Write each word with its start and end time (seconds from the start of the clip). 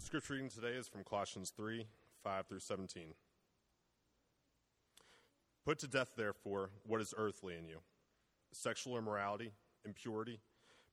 The 0.00 0.06
scripture 0.06 0.32
reading 0.32 0.48
today 0.48 0.78
is 0.78 0.88
from 0.88 1.04
Colossians 1.04 1.52
3 1.54 1.84
5 2.24 2.46
through 2.46 2.60
17. 2.60 3.12
Put 5.66 5.78
to 5.80 5.86
death, 5.86 6.14
therefore, 6.16 6.70
what 6.86 7.02
is 7.02 7.12
earthly 7.18 7.54
in 7.58 7.68
you 7.68 7.80
sexual 8.50 8.96
immorality, 8.96 9.52
impurity, 9.84 10.40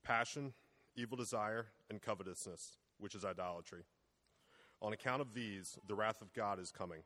passion, 0.04 0.52
evil 0.98 1.16
desire, 1.16 1.68
and 1.90 2.02
covetousness, 2.02 2.74
which 3.00 3.16
is 3.16 3.24
idolatry. 3.24 3.84
On 4.82 4.92
account 4.92 5.22
of 5.22 5.34
these, 5.34 5.80
the 5.88 5.96
wrath 5.96 6.22
of 6.22 6.34
God 6.34 6.60
is 6.60 6.70
coming. 6.70 7.00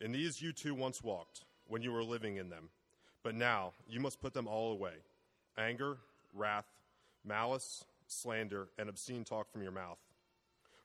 In 0.00 0.10
these 0.10 0.42
you 0.42 0.52
too 0.52 0.74
once 0.74 1.00
walked, 1.00 1.44
when 1.68 1.82
you 1.82 1.92
were 1.92 2.02
living 2.02 2.38
in 2.38 2.50
them. 2.50 2.70
But 3.22 3.36
now 3.36 3.74
you 3.86 4.00
must 4.00 4.20
put 4.20 4.34
them 4.34 4.48
all 4.48 4.72
away 4.72 4.94
anger, 5.56 5.98
wrath, 6.34 6.66
malice, 7.24 7.84
slander, 8.08 8.66
and 8.80 8.88
obscene 8.88 9.22
talk 9.22 9.48
from 9.52 9.62
your 9.62 9.70
mouth. 9.70 10.00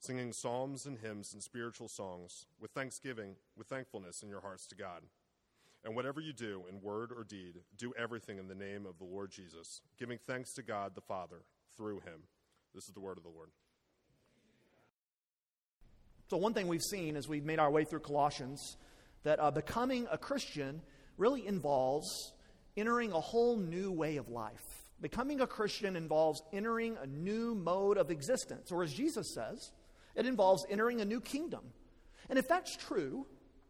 singing 0.00 0.32
psalms 0.32 0.86
and 0.86 0.98
hymns 0.98 1.34
and 1.34 1.42
spiritual 1.42 1.86
songs, 1.86 2.46
with 2.58 2.70
thanksgiving, 2.70 3.36
with 3.56 3.66
thankfulness 3.66 4.22
in 4.22 4.30
your 4.30 4.40
hearts 4.40 4.66
to 4.66 4.74
God. 4.74 5.02
And 5.84 5.94
whatever 5.94 6.20
you 6.20 6.32
do, 6.32 6.64
in 6.68 6.80
word 6.80 7.10
or 7.16 7.22
deed, 7.22 7.60
do 7.76 7.92
everything 7.98 8.38
in 8.38 8.48
the 8.48 8.54
name 8.54 8.86
of 8.86 8.98
the 8.98 9.04
Lord 9.04 9.30
Jesus, 9.30 9.82
giving 9.98 10.18
thanks 10.26 10.52
to 10.54 10.62
God 10.62 10.94
the 10.94 11.00
Father 11.02 11.42
through 11.76 12.00
him. 12.00 12.22
This 12.74 12.84
is 12.84 12.94
the 12.94 13.00
word 13.00 13.18
of 13.18 13.22
the 13.22 13.30
Lord. 13.30 13.50
So, 16.28 16.36
one 16.36 16.54
thing 16.54 16.66
we've 16.68 16.82
seen 16.82 17.16
as 17.16 17.28
we've 17.28 17.44
made 17.44 17.58
our 17.58 17.70
way 17.70 17.84
through 17.84 18.00
Colossians 18.00 18.76
that 19.24 19.38
uh, 19.38 19.50
becoming 19.50 20.06
a 20.10 20.16
Christian 20.16 20.80
really 21.18 21.46
involves 21.46 22.32
entering 22.76 23.12
a 23.12 23.20
whole 23.20 23.56
new 23.56 23.92
way 23.92 24.16
of 24.16 24.28
life. 24.28 24.84
Becoming 25.00 25.40
a 25.40 25.46
Christian 25.46 25.96
involves 25.96 26.42
entering 26.52 26.96
a 27.02 27.06
new 27.06 27.54
mode 27.54 27.98
of 27.98 28.10
existence, 28.10 28.70
or 28.70 28.82
as 28.82 28.92
Jesus 28.92 29.34
says, 29.34 29.72
it 30.14 30.26
involves 30.26 30.64
entering 30.68 31.00
a 31.00 31.04
new 31.04 31.20
kingdom. 31.20 31.60
And 32.28 32.38
if 32.38 32.48
that's 32.48 32.76
true, 32.76 33.26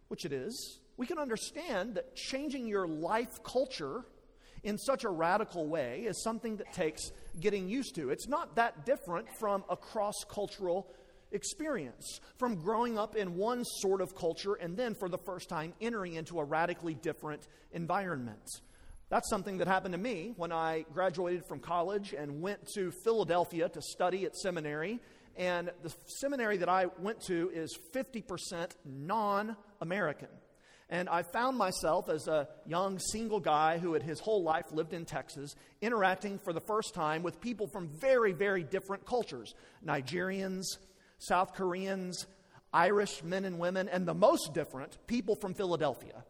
which 0.08 0.24
it 0.24 0.32
is, 0.32 0.80
we 0.96 1.06
can 1.06 1.18
understand 1.18 1.94
that 1.94 2.14
changing 2.14 2.66
your 2.66 2.86
life 2.86 3.42
culture 3.42 4.04
in 4.62 4.76
such 4.76 5.04
a 5.04 5.08
radical 5.08 5.66
way 5.66 6.00
is 6.00 6.22
something 6.22 6.56
that 6.56 6.72
takes 6.72 7.12
getting 7.40 7.68
used 7.68 7.94
to. 7.94 8.10
It's 8.10 8.28
not 8.28 8.56
that 8.56 8.84
different 8.84 9.26
from 9.38 9.64
a 9.70 9.76
cross 9.76 10.24
cultural 10.28 10.90
experience, 11.32 12.20
from 12.38 12.56
growing 12.56 12.98
up 12.98 13.16
in 13.16 13.36
one 13.36 13.64
sort 13.64 14.00
of 14.00 14.14
culture 14.14 14.54
and 14.54 14.76
then 14.76 14.94
for 14.94 15.08
the 15.08 15.18
first 15.18 15.48
time 15.48 15.72
entering 15.80 16.14
into 16.14 16.38
a 16.38 16.44
radically 16.44 16.94
different 16.94 17.46
environment. 17.72 18.60
That's 19.08 19.28
something 19.28 19.58
that 19.58 19.66
happened 19.66 19.92
to 19.92 19.98
me 19.98 20.34
when 20.36 20.52
I 20.52 20.84
graduated 20.92 21.44
from 21.46 21.58
college 21.58 22.12
and 22.12 22.40
went 22.40 22.60
to 22.74 22.92
Philadelphia 23.02 23.68
to 23.68 23.82
study 23.82 24.24
at 24.24 24.36
seminary. 24.36 25.00
And 25.40 25.70
the 25.82 25.90
seminary 26.04 26.58
that 26.58 26.68
I 26.68 26.88
went 26.98 27.22
to 27.22 27.50
is 27.54 27.74
50% 27.94 28.72
non 28.84 29.56
American. 29.80 30.28
And 30.90 31.08
I 31.08 31.22
found 31.22 31.56
myself 31.56 32.10
as 32.10 32.28
a 32.28 32.46
young 32.66 32.98
single 32.98 33.40
guy 33.40 33.78
who 33.78 33.94
had 33.94 34.02
his 34.02 34.20
whole 34.20 34.42
life 34.42 34.66
lived 34.70 34.92
in 34.92 35.06
Texas, 35.06 35.54
interacting 35.80 36.38
for 36.38 36.52
the 36.52 36.60
first 36.60 36.92
time 36.92 37.22
with 37.22 37.40
people 37.40 37.68
from 37.68 37.88
very, 37.88 38.32
very 38.32 38.62
different 38.62 39.06
cultures 39.06 39.54
Nigerians, 39.82 40.64
South 41.16 41.54
Koreans, 41.54 42.26
Irish 42.70 43.24
men 43.24 43.46
and 43.46 43.58
women, 43.58 43.88
and 43.88 44.06
the 44.06 44.12
most 44.12 44.52
different, 44.52 44.98
people 45.06 45.36
from 45.36 45.54
Philadelphia. 45.54 46.22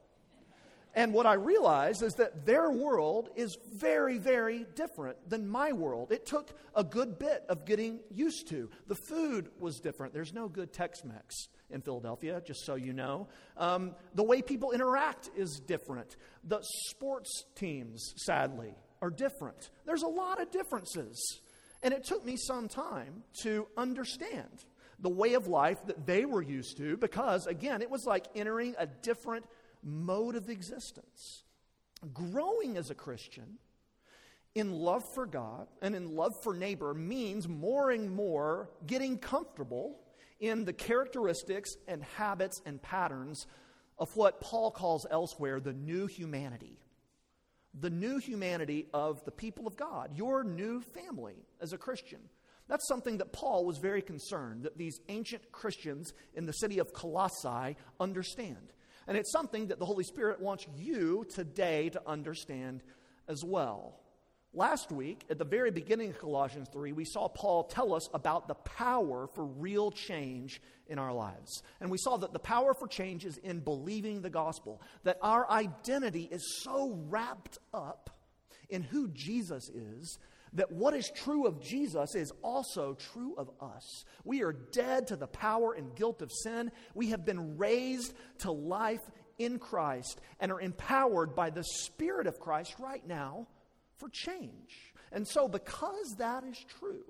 And 1.01 1.15
what 1.15 1.25
I 1.25 1.33
realized 1.33 2.03
is 2.03 2.13
that 2.17 2.45
their 2.45 2.71
world 2.71 3.31
is 3.35 3.57
very, 3.73 4.19
very 4.19 4.67
different 4.75 5.31
than 5.31 5.49
my 5.49 5.73
world. 5.73 6.13
It 6.13 6.27
took 6.27 6.51
a 6.77 6.85
good 6.85 7.19
bit 7.19 7.43
of 7.49 7.65
getting 7.65 8.01
used 8.11 8.49
to. 8.49 8.69
The 8.87 8.97
food 9.09 9.49
was 9.59 9.81
different. 9.81 10.13
There's 10.13 10.35
no 10.35 10.47
good 10.47 10.75
Tex 10.75 11.03
Mex 11.03 11.49
in 11.71 11.81
Philadelphia, 11.81 12.43
just 12.47 12.67
so 12.67 12.75
you 12.75 12.93
know. 12.93 13.29
Um, 13.57 13.95
the 14.15 14.23
way 14.23 14.43
people 14.43 14.73
interact 14.73 15.31
is 15.35 15.59
different. 15.67 16.17
The 16.45 16.61
sports 16.91 17.47
teams, 17.55 18.13
sadly, 18.19 18.75
are 19.01 19.09
different. 19.09 19.71
There's 19.87 20.03
a 20.03 20.07
lot 20.07 20.39
of 20.39 20.51
differences. 20.51 21.41
And 21.83 21.95
it 21.95 22.05
took 22.05 22.27
me 22.27 22.37
some 22.37 22.69
time 22.69 23.25
to 23.41 23.69
understand 23.75 24.67
the 24.99 25.09
way 25.09 25.33
of 25.33 25.47
life 25.47 25.79
that 25.87 26.05
they 26.07 26.27
were 26.27 26.43
used 26.43 26.77
to 26.77 26.99
because, 26.99 27.47
again, 27.47 27.81
it 27.81 27.89
was 27.89 28.05
like 28.05 28.27
entering 28.35 28.75
a 28.79 28.87
different 28.87 29.47
mode 29.83 30.37
of 30.37 30.49
existence. 30.49 31.45
Growing 32.15 32.77
as 32.77 32.91
a 32.91 32.95
Christian 32.95 33.59
in 34.55 34.73
love 34.73 35.05
for 35.15 35.27
God 35.27 35.69
and 35.81 35.95
in 35.95 36.17
love 36.17 36.33
for 36.43 36.55
neighbor 36.55 36.95
means 36.95 37.49
more 37.49 37.91
and 37.91 38.11
more 38.11 38.71
getting 38.87 39.19
comfortable 39.19 40.01
in 40.41 40.65
the 40.65 40.73
characteristics 40.73 41.71
and 41.87 42.03
habits 42.03 42.61
and 42.67 42.83
patterns 42.83 43.47
of 43.99 44.09
what 44.17 44.41
Paul 44.41 44.71
calls 44.71 45.07
elsewhere 45.11 45.61
the 45.61 45.75
new 45.75 46.07
humanity. 46.07 46.79
The 47.79 47.91
new 47.91 48.19
humanity 48.19 48.89
of 48.93 49.25
the 49.25 49.31
people 49.31 49.67
of 49.67 49.77
God, 49.77 50.17
your 50.17 50.43
new 50.43 50.81
family 50.81 51.37
as 51.61 51.73
a 51.73 51.79
Christian. 51.79 52.19
That's 52.67 52.89
something 52.89 53.19
that 53.19 53.33
Paul 53.33 53.65
was 53.65 53.79
very 53.79 54.03
concerned 54.03 54.63
that 54.63 54.79
these 54.79 55.01
ancient 55.09 55.53
Christians 55.53 56.13
in 56.35 56.47
the 56.47 56.53
city 56.53 56.79
of 56.79 56.93
Colossae 56.93 57.77
understand. 58.01 58.73
And 59.11 59.19
it's 59.19 59.33
something 59.33 59.67
that 59.67 59.81
the 59.81 59.85
Holy 59.85 60.05
Spirit 60.05 60.41
wants 60.41 60.69
you 60.79 61.27
today 61.35 61.89
to 61.89 62.03
understand 62.07 62.85
as 63.27 63.43
well. 63.45 63.99
Last 64.55 64.93
week, 64.93 65.25
at 65.29 65.37
the 65.37 65.45
very 65.45 65.73
beginning 65.73 66.11
of 66.11 66.19
Colossians 66.21 66.69
3, 66.73 66.93
we 66.93 67.05
saw 67.05 67.27
Paul 67.27 67.65
tell 67.65 67.93
us 67.93 68.09
about 68.15 68.47
the 68.47 68.55
power 68.55 69.27
for 69.35 69.45
real 69.45 69.91
change 69.91 70.63
in 70.87 71.01
our 71.01 71.13
lives. 71.13 71.65
And 71.81 71.91
we 71.91 71.99
saw 71.99 72.19
that 72.19 72.33
the 72.33 72.39
power 72.39 72.73
for 72.73 72.87
change 72.87 73.25
is 73.25 73.37
in 73.39 73.59
believing 73.59 74.23
the 74.23 74.31
gospel, 74.31 74.81
that 75.03 75.19
our 75.23 75.51
identity 75.51 76.29
is 76.31 76.61
so 76.63 76.97
wrapped 77.09 77.59
up 77.75 78.11
in 78.69 78.85
who 78.85 79.09
Jesus 79.09 79.69
is 79.71 80.21
that 80.55 80.73
what 80.73 80.95
is 80.95 81.11
true 81.15 81.47
of 81.47 81.61
Jesus 81.61 82.15
is 82.15 82.33
also 82.43 82.95
true 83.13 83.35
of 83.37 83.51
us. 83.61 84.05
We 84.25 84.43
are 84.43 84.53
dead 84.53 85.07
to 85.09 85.17
the 85.17 85.27
power 85.27 85.75
and 85.75 85.95
guilt 85.95 86.23
of 86.23 86.33
sin. 86.33 86.73
We 86.95 87.11
have 87.11 87.25
been 87.25 87.57
raised 87.57 88.15
to 88.39 88.51
life 88.51 89.03
in 89.39 89.59
Christ 89.59 90.21
and 90.41 90.51
are 90.51 90.61
empowered 90.61 91.35
by 91.35 91.51
the 91.51 91.65
Spirit 91.65 92.27
of 92.27 92.41
Christ 92.41 92.75
right 92.79 93.07
now 93.07 93.47
for 93.97 94.09
change. 94.09 94.93
And 95.13 95.27
so, 95.27 95.49
because 95.49 96.17
that 96.19 96.45
is 96.45 96.59
true, 96.79 97.05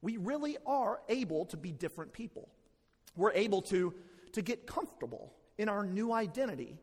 we 0.00 0.16
really 0.16 0.56
are 0.66 1.00
able 1.08 1.46
to 1.46 1.56
be 1.56 1.72
different 1.72 2.12
people. 2.12 2.48
We're 3.16 3.32
able 3.32 3.62
to, 3.62 3.94
to 4.32 4.42
get 4.42 4.66
comfortable 4.66 5.34
in 5.58 5.68
our 5.68 5.84
new 5.84 6.12
identity. 6.12 6.78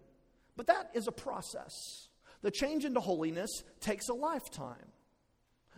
But 0.55 0.67
that 0.67 0.91
is 0.93 1.07
a 1.07 1.11
process. 1.11 1.73
The 2.41 2.51
change 2.51 2.85
into 2.85 2.99
holiness 2.99 3.63
takes 3.81 4.09
a 4.09 4.13
lifetime. 4.13 4.85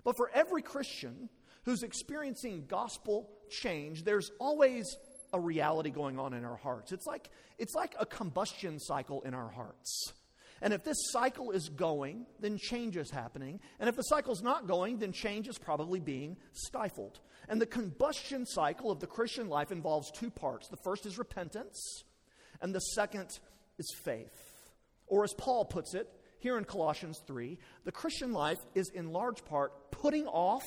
But 0.04 0.18
for 0.18 0.30
every 0.34 0.62
Christian 0.62 1.30
who's 1.64 1.84
experiencing 1.84 2.66
gospel 2.68 3.30
change, 3.50 4.04
there's 4.04 4.32
always 4.40 4.98
a 5.34 5.40
reality 5.40 5.90
going 5.90 6.20
on 6.20 6.34
in 6.34 6.44
our 6.44 6.58
hearts. 6.58 6.92
It's 6.92 7.06
like, 7.06 7.30
it's 7.58 7.76
like 7.76 7.96
a 8.00 8.06
combustion 8.06 8.80
cycle 8.80 9.22
in 9.22 9.34
our 9.34 9.50
hearts. 9.50 10.14
And 10.62 10.74
if 10.74 10.84
this 10.84 10.98
cycle 11.10 11.52
is 11.52 11.70
going, 11.70 12.28
then 12.40 12.58
change 12.58 12.96
is 12.96 13.10
happening. 13.10 13.60
And 13.80 13.90
if 13.90 13.96
the 13.96 14.04
cycle's 14.04 14.44
not 14.44 14.68
going, 14.68 15.00
then 15.00 15.12
change 15.12 15.48
is 15.48 15.58
probably 15.58 16.00
being 16.00 16.38
stifled. 16.54 17.20
And 17.50 17.60
the 17.60 17.66
combustion 17.66 18.46
cycle 18.46 18.92
of 18.92 19.00
the 19.00 19.08
Christian 19.08 19.50
life 19.50 19.72
involves 19.72 20.12
two 20.12 20.30
parts 20.30 20.68
the 20.68 20.78
first 20.78 21.06
is 21.06 21.18
repentance, 21.18 22.04
and 22.62 22.76
the 22.76 22.80
second 22.80 23.40
is 23.80 23.96
faith. 24.04 24.70
Or 25.08 25.24
as 25.24 25.34
Paul 25.34 25.66
puts 25.66 25.96
it 25.96 26.08
here 26.42 26.58
in 26.58 26.66
Colossians 26.66 27.22
3, 27.28 27.58
the 27.86 27.92
Christian 27.92 28.34
life 28.34 28.58
is 28.74 28.90
in 28.90 29.12
large 29.12 29.46
part 29.46 29.92
putting 29.92 30.26
off 30.26 30.66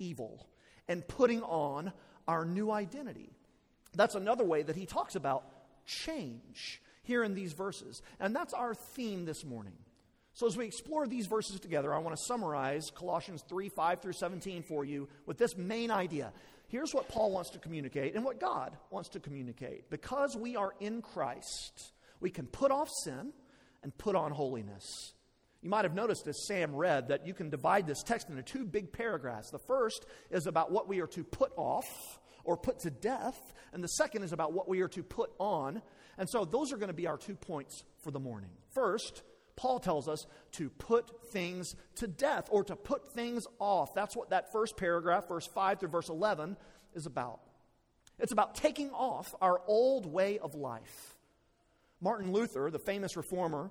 evil 0.00 0.46
and 0.88 1.06
putting 1.06 1.40
on 1.42 1.92
our 2.26 2.44
new 2.44 2.70
identity. 2.72 3.30
That's 3.94 4.16
another 4.16 4.44
way 4.44 4.62
that 4.62 4.74
he 4.74 4.86
talks 4.86 5.14
about 5.14 5.44
change 5.86 6.82
here 7.04 7.22
in 7.22 7.34
these 7.34 7.52
verses. 7.52 8.02
And 8.18 8.34
that's 8.34 8.52
our 8.52 8.74
theme 8.74 9.24
this 9.24 9.44
morning. 9.44 9.76
So, 10.32 10.48
as 10.48 10.56
we 10.56 10.64
explore 10.64 11.06
these 11.06 11.26
verses 11.26 11.60
together, 11.60 11.94
I 11.94 11.98
want 11.98 12.16
to 12.16 12.22
summarize 12.24 12.90
Colossians 12.92 13.44
3 13.48 13.68
5 13.68 14.02
through 14.02 14.14
17 14.14 14.64
for 14.64 14.84
you 14.84 15.08
with 15.26 15.38
this 15.38 15.56
main 15.56 15.92
idea. 15.92 16.32
Here's 16.66 16.92
what 16.92 17.08
Paul 17.08 17.30
wants 17.30 17.50
to 17.50 17.60
communicate 17.60 18.16
and 18.16 18.24
what 18.24 18.40
God 18.40 18.76
wants 18.90 19.10
to 19.10 19.20
communicate. 19.20 19.90
Because 19.90 20.36
we 20.36 20.56
are 20.56 20.72
in 20.80 21.02
Christ, 21.02 21.92
we 22.18 22.30
can 22.30 22.46
put 22.46 22.72
off 22.72 22.88
sin 23.04 23.32
and 23.84 23.96
put 23.96 24.16
on 24.16 24.32
holiness. 24.32 25.14
You 25.62 25.70
might 25.70 25.84
have 25.84 25.94
noticed 25.94 26.26
as 26.26 26.46
Sam 26.46 26.74
read 26.74 27.08
that 27.08 27.26
you 27.26 27.32
can 27.32 27.48
divide 27.48 27.86
this 27.86 28.02
text 28.02 28.28
into 28.28 28.42
two 28.42 28.64
big 28.64 28.92
paragraphs. 28.92 29.50
The 29.50 29.58
first 29.58 30.04
is 30.30 30.46
about 30.46 30.72
what 30.72 30.88
we 30.88 31.00
are 31.00 31.06
to 31.06 31.22
put 31.22 31.52
off 31.56 32.18
or 32.44 32.56
put 32.56 32.80
to 32.80 32.90
death, 32.90 33.54
and 33.72 33.82
the 33.82 33.88
second 33.88 34.24
is 34.24 34.32
about 34.32 34.52
what 34.52 34.68
we 34.68 34.82
are 34.82 34.88
to 34.88 35.02
put 35.02 35.30
on. 35.38 35.80
And 36.18 36.28
so 36.28 36.44
those 36.44 36.72
are 36.72 36.76
going 36.76 36.88
to 36.88 36.94
be 36.94 37.06
our 37.06 37.16
two 37.16 37.34
points 37.34 37.84
for 38.02 38.10
the 38.10 38.20
morning. 38.20 38.50
First, 38.74 39.22
Paul 39.56 39.78
tells 39.78 40.08
us 40.08 40.26
to 40.52 40.68
put 40.68 41.30
things 41.30 41.76
to 41.96 42.06
death 42.06 42.48
or 42.50 42.64
to 42.64 42.76
put 42.76 43.12
things 43.12 43.46
off. 43.58 43.94
That's 43.94 44.16
what 44.16 44.30
that 44.30 44.52
first 44.52 44.76
paragraph, 44.76 45.28
verse 45.28 45.46
5 45.46 45.80
through 45.80 45.88
verse 45.88 46.08
11, 46.08 46.56
is 46.94 47.06
about. 47.06 47.40
It's 48.18 48.32
about 48.32 48.54
taking 48.54 48.90
off 48.90 49.34
our 49.40 49.60
old 49.66 50.06
way 50.06 50.38
of 50.38 50.54
life. 50.54 51.13
Martin 52.00 52.32
Luther, 52.32 52.70
the 52.70 52.78
famous 52.78 53.16
reformer, 53.16 53.70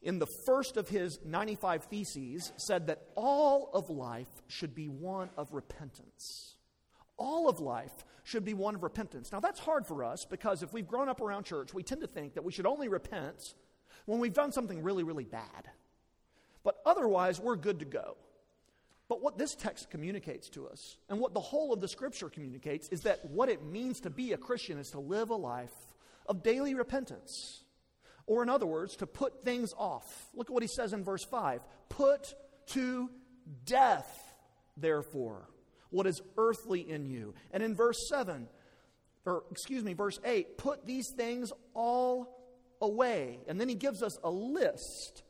in 0.00 0.18
the 0.18 0.26
first 0.26 0.76
of 0.76 0.88
his 0.88 1.18
95 1.24 1.84
Theses, 1.84 2.52
said 2.56 2.86
that 2.86 3.02
all 3.16 3.70
of 3.74 3.90
life 3.90 4.28
should 4.46 4.74
be 4.74 4.88
one 4.88 5.30
of 5.36 5.52
repentance. 5.52 6.54
All 7.16 7.48
of 7.48 7.58
life 7.58 8.04
should 8.22 8.44
be 8.44 8.54
one 8.54 8.76
of 8.76 8.82
repentance. 8.82 9.32
Now, 9.32 9.40
that's 9.40 9.58
hard 9.58 9.86
for 9.86 10.04
us 10.04 10.24
because 10.24 10.62
if 10.62 10.72
we've 10.72 10.86
grown 10.86 11.08
up 11.08 11.20
around 11.20 11.44
church, 11.44 11.74
we 11.74 11.82
tend 11.82 12.00
to 12.02 12.06
think 12.06 12.34
that 12.34 12.44
we 12.44 12.52
should 12.52 12.66
only 12.66 12.88
repent 12.88 13.54
when 14.06 14.20
we've 14.20 14.34
done 14.34 14.52
something 14.52 14.82
really, 14.82 15.02
really 15.02 15.24
bad. 15.24 15.68
But 16.62 16.76
otherwise, 16.86 17.40
we're 17.40 17.56
good 17.56 17.80
to 17.80 17.84
go. 17.84 18.16
But 19.08 19.22
what 19.22 19.38
this 19.38 19.54
text 19.54 19.90
communicates 19.90 20.48
to 20.50 20.68
us, 20.68 20.98
and 21.08 21.18
what 21.18 21.32
the 21.32 21.40
whole 21.40 21.72
of 21.72 21.80
the 21.80 21.88
scripture 21.88 22.28
communicates, 22.28 22.88
is 22.88 23.00
that 23.02 23.24
what 23.24 23.48
it 23.48 23.64
means 23.64 24.00
to 24.00 24.10
be 24.10 24.32
a 24.32 24.36
Christian 24.36 24.78
is 24.78 24.90
to 24.90 25.00
live 25.00 25.30
a 25.30 25.34
life 25.34 25.72
of 26.28 26.42
daily 26.42 26.74
repentance. 26.74 27.64
Or, 28.26 28.42
in 28.42 28.50
other 28.50 28.66
words, 28.66 28.96
to 28.96 29.06
put 29.06 29.42
things 29.42 29.72
off. 29.76 30.04
Look 30.34 30.50
at 30.50 30.52
what 30.52 30.62
he 30.62 30.68
says 30.68 30.92
in 30.92 31.02
verse 31.02 31.24
5 31.24 31.60
Put 31.88 32.34
to 32.68 33.10
death, 33.64 34.34
therefore, 34.76 35.48
what 35.90 36.06
is 36.06 36.20
earthly 36.36 36.80
in 36.88 37.06
you. 37.06 37.34
And 37.50 37.62
in 37.62 37.74
verse 37.74 37.96
7, 38.10 38.48
or 39.24 39.44
excuse 39.50 39.82
me, 39.82 39.94
verse 39.94 40.20
8, 40.24 40.58
put 40.58 40.84
these 40.84 41.10
things 41.16 41.50
all 41.74 42.38
away. 42.80 43.40
And 43.48 43.60
then 43.60 43.68
he 43.68 43.74
gives 43.74 44.02
us 44.02 44.16
a 44.22 44.30
list 44.30 45.22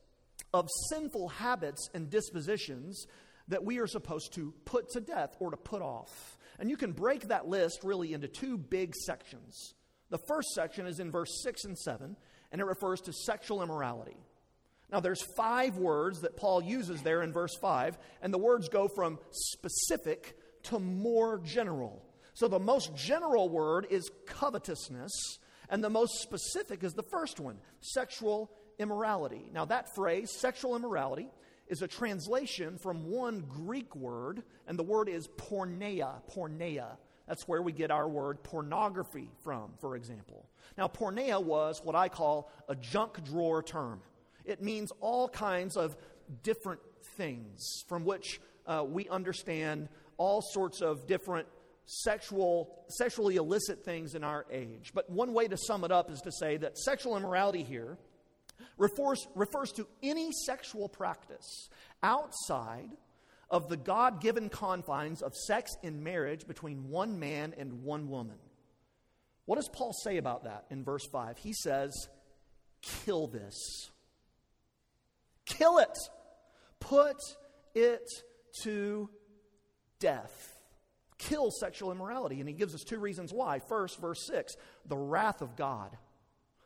of 0.52 0.68
sinful 0.90 1.28
habits 1.28 1.88
and 1.94 2.10
dispositions 2.10 3.06
that 3.48 3.64
we 3.64 3.78
are 3.78 3.86
supposed 3.86 4.34
to 4.34 4.52
put 4.64 4.90
to 4.90 5.00
death 5.00 5.36
or 5.40 5.50
to 5.50 5.56
put 5.56 5.82
off. 5.82 6.38
And 6.58 6.68
you 6.68 6.76
can 6.76 6.92
break 6.92 7.28
that 7.28 7.46
list 7.48 7.80
really 7.84 8.12
into 8.12 8.28
two 8.28 8.58
big 8.58 8.94
sections. 8.94 9.74
The 10.10 10.18
first 10.18 10.48
section 10.54 10.86
is 10.86 11.00
in 11.00 11.10
verse 11.10 11.42
6 11.42 11.64
and 11.64 11.78
7, 11.78 12.16
and 12.50 12.60
it 12.60 12.64
refers 12.64 13.00
to 13.02 13.12
sexual 13.12 13.62
immorality. 13.62 14.16
Now, 14.90 15.00
there's 15.00 15.22
five 15.36 15.76
words 15.76 16.22
that 16.22 16.36
Paul 16.36 16.62
uses 16.62 17.02
there 17.02 17.22
in 17.22 17.32
verse 17.32 17.54
5, 17.60 17.98
and 18.22 18.32
the 18.32 18.38
words 18.38 18.68
go 18.68 18.88
from 18.88 19.18
specific 19.30 20.36
to 20.64 20.78
more 20.78 21.38
general. 21.38 22.02
So, 22.32 22.48
the 22.48 22.58
most 22.58 22.94
general 22.96 23.48
word 23.50 23.86
is 23.90 24.10
covetousness, 24.26 25.12
and 25.68 25.84
the 25.84 25.90
most 25.90 26.22
specific 26.22 26.82
is 26.82 26.94
the 26.94 27.02
first 27.02 27.38
one 27.38 27.58
sexual 27.80 28.50
immorality. 28.78 29.50
Now, 29.52 29.66
that 29.66 29.94
phrase, 29.94 30.30
sexual 30.30 30.74
immorality, 30.74 31.28
is 31.66 31.82
a 31.82 31.88
translation 31.88 32.78
from 32.78 33.10
one 33.10 33.44
Greek 33.46 33.94
word, 33.94 34.42
and 34.66 34.78
the 34.78 34.84
word 34.84 35.08
is 35.08 35.28
porneia. 35.28 36.22
Porneia. 36.34 36.96
That's 37.28 37.46
where 37.46 37.60
we 37.62 37.72
get 37.72 37.90
our 37.90 38.08
word 38.08 38.42
pornography 38.42 39.30
from, 39.44 39.72
for 39.80 39.96
example. 39.96 40.46
Now, 40.78 40.88
porneia 40.88 41.42
was 41.42 41.80
what 41.84 41.94
I 41.94 42.08
call 42.08 42.50
a 42.68 42.74
junk 42.74 43.22
drawer 43.24 43.62
term. 43.62 44.00
It 44.44 44.62
means 44.62 44.90
all 45.00 45.28
kinds 45.28 45.76
of 45.76 45.96
different 46.42 46.80
things 47.16 47.84
from 47.86 48.04
which 48.04 48.40
uh, 48.66 48.84
we 48.86 49.08
understand 49.08 49.88
all 50.16 50.40
sorts 50.42 50.80
of 50.80 51.06
different 51.06 51.46
sexual, 51.84 52.74
sexually 52.88 53.36
illicit 53.36 53.84
things 53.84 54.14
in 54.14 54.24
our 54.24 54.46
age. 54.50 54.92
But 54.94 55.10
one 55.10 55.32
way 55.34 55.48
to 55.48 55.56
sum 55.56 55.84
it 55.84 55.92
up 55.92 56.10
is 56.10 56.20
to 56.22 56.32
say 56.32 56.56
that 56.58 56.78
sexual 56.78 57.16
immorality 57.16 57.62
here 57.62 57.98
refers, 58.78 59.26
refers 59.34 59.72
to 59.72 59.86
any 60.02 60.32
sexual 60.32 60.88
practice 60.88 61.68
outside 62.02 62.88
of 63.50 63.68
the 63.68 63.76
God 63.76 64.20
given 64.20 64.48
confines 64.48 65.22
of 65.22 65.34
sex 65.34 65.76
in 65.82 66.02
marriage 66.02 66.46
between 66.46 66.88
one 66.88 67.18
man 67.18 67.54
and 67.56 67.82
one 67.82 68.08
woman. 68.08 68.36
What 69.46 69.56
does 69.56 69.68
Paul 69.68 69.92
say 69.92 70.18
about 70.18 70.44
that 70.44 70.66
in 70.70 70.84
verse 70.84 71.06
5? 71.06 71.38
He 71.38 71.52
says, 71.52 71.92
Kill 72.82 73.26
this. 73.26 73.90
Kill 75.46 75.78
it. 75.78 75.98
Put 76.80 77.16
it 77.74 78.06
to 78.62 79.08
death 79.98 80.58
kill 81.18 81.50
sexual 81.50 81.92
immorality. 81.92 82.40
And 82.40 82.48
he 82.48 82.54
gives 82.54 82.74
us 82.74 82.82
two 82.82 82.98
reasons 82.98 83.32
why. 83.32 83.58
First, 83.58 84.00
verse 84.00 84.26
6 84.26 84.54
the 84.86 84.96
wrath 84.96 85.42
of 85.42 85.56
God. 85.56 85.96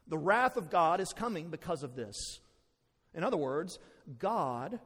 The 0.08 0.18
wrath 0.18 0.56
of 0.56 0.70
God 0.70 1.00
is 1.00 1.12
coming 1.12 1.48
because 1.48 1.82
of 1.82 1.96
this. 1.96 2.40
In 3.14 3.24
other 3.24 3.36
words, 3.36 3.78
God, 4.18 4.78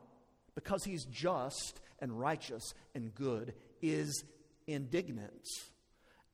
because 0.54 0.84
he's 0.84 1.04
just 1.06 1.80
and 2.00 2.18
righteous 2.18 2.74
and 2.94 3.14
good, 3.14 3.54
is 3.82 4.24
indignant 4.66 5.46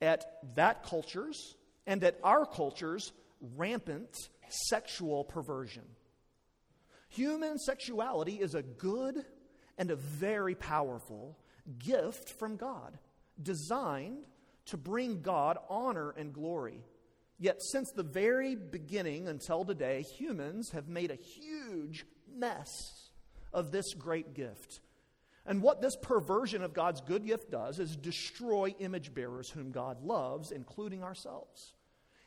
at 0.01 0.25
that 0.57 0.85
culture's 0.85 1.55
and 1.87 2.03
at 2.05 2.19
our 2.23 2.47
culture's 2.47 3.13
rampant 3.57 4.15
sexual 4.69 5.25
perversion. 5.25 5.85
Human 7.09 7.59
sexuality 7.59 8.35
is 8.35 8.55
a 8.55 8.63
good 8.63 9.25
and 9.79 9.91
a 9.91 9.97
very 9.97 10.55
powerful 10.55 11.39
gift 11.79 12.31
from 12.39 12.57
God 12.57 12.99
designed 13.43 14.25
to 14.67 14.77
bring 14.77 15.23
God 15.23 15.59
honor 15.69 16.11
and 16.11 16.33
glory. 16.33 16.85
Yet, 17.39 17.61
since 17.61 17.91
the 17.91 18.05
very 18.05 18.55
beginning 18.55 19.29
until 19.29 19.65
today, 19.65 20.03
humans 20.03 20.71
have 20.71 20.89
made 20.89 21.11
a 21.11 21.17
huge 21.17 22.07
mess 22.33 22.71
of 23.53 23.73
this 23.73 23.95
great 23.95 24.35
gift. 24.35 24.81
And 25.45 25.61
what 25.61 25.81
this 25.81 25.97
perversion 25.97 26.63
of 26.63 26.73
God's 26.73 27.01
good 27.01 27.27
gift 27.27 27.51
does 27.51 27.79
is 27.79 27.97
destroy 27.97 28.75
image 28.79 29.13
bearers 29.13 29.51
whom 29.51 29.73
God 29.73 30.03
loves, 30.05 30.53
including 30.53 31.03
ourselves. 31.03 31.75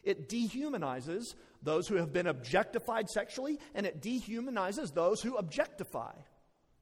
It 0.04 0.30
dehumanizes 0.30 1.34
those 1.64 1.88
who 1.88 1.96
have 1.96 2.14
been 2.14 2.28
objectified 2.28 3.10
sexually, 3.10 3.60
and 3.74 3.86
it 3.86 4.02
dehumanizes 4.02 4.94
those 4.94 5.22
who 5.22 5.38
objectify. 5.38 6.14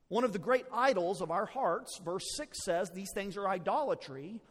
One 0.09 0.23
of 0.23 0.33
the 0.33 0.39
great 0.39 0.65
idols 0.73 1.21
of 1.21 1.31
our 1.31 1.45
hearts, 1.45 1.99
verse 2.03 2.25
6 2.35 2.65
says, 2.65 2.89
these 2.89 3.11
things 3.13 3.37
are 3.37 3.47
idolatry, 3.47 4.41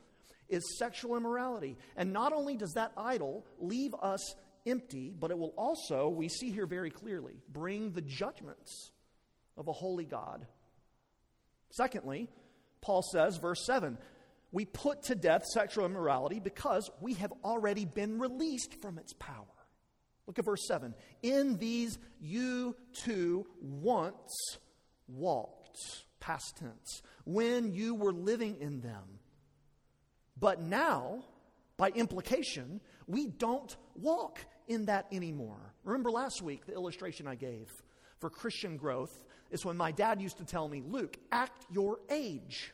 is 0.49 0.79
sexual 0.79 1.17
immorality. 1.17 1.77
And 1.97 2.12
not 2.12 2.33
only 2.33 2.57
does 2.57 2.73
that 2.75 2.93
idol 2.97 3.45
leave 3.59 3.95
us 4.01 4.35
empty, 4.67 5.12
but 5.19 5.31
it 5.31 5.39
will 5.39 5.55
also, 5.57 6.09
we 6.09 6.29
see 6.29 6.51
here 6.51 6.67
very 6.67 6.91
clearly, 6.91 7.35
bring 7.49 7.93
the 7.93 8.01
judgments 8.01 8.93
of 9.57 9.69
a 9.69 9.73
holy 9.73 10.05
God. 10.05 10.47
Secondly, 11.73 12.29
Paul 12.83 13.02
says, 13.02 13.38
verse 13.38 13.64
7, 13.64 13.99
we 14.52 14.67
put 14.67 15.05
to 15.05 15.14
death 15.14 15.45
sexual 15.47 15.87
immorality 15.87 16.38
because 16.38 16.91
we 17.00 17.14
have 17.14 17.33
already 17.43 17.87
been 17.87 18.19
released 18.19 18.81
from 18.83 18.99
its 18.99 19.14
power. 19.14 19.47
Look 20.26 20.38
at 20.38 20.45
verse 20.45 20.67
7. 20.69 20.95
In 21.23 21.57
these 21.57 21.99
you 22.21 22.76
too 22.93 23.47
once 23.61 24.59
walked, 25.09 25.79
past 26.21 26.59
tense, 26.59 27.02
when 27.25 27.73
you 27.73 27.95
were 27.95 28.12
living 28.12 28.59
in 28.61 28.83
them. 28.83 29.19
But 30.38 30.61
now, 30.61 31.25
by 31.79 31.88
implication, 31.88 32.81
we 33.07 33.26
don't 33.26 33.75
walk 33.95 34.41
in 34.69 34.85
that 34.87 35.07
anymore. 35.11 35.75
Remember 35.85 36.11
last 36.11 36.43
week, 36.43 36.67
the 36.67 36.75
illustration 36.75 37.26
I 37.26 37.35
gave 37.35 37.71
for 38.21 38.31
Christian 38.31 38.76
growth 38.76 39.25
is 39.53 39.65
when 39.65 39.77
my 39.77 39.93
dad 39.93 40.21
used 40.21 40.39
to 40.39 40.45
tell 40.45 40.69
me, 40.69 40.83
Luke, 40.85 41.17
act 41.31 41.67
your 41.71 42.01
age. 42.11 42.73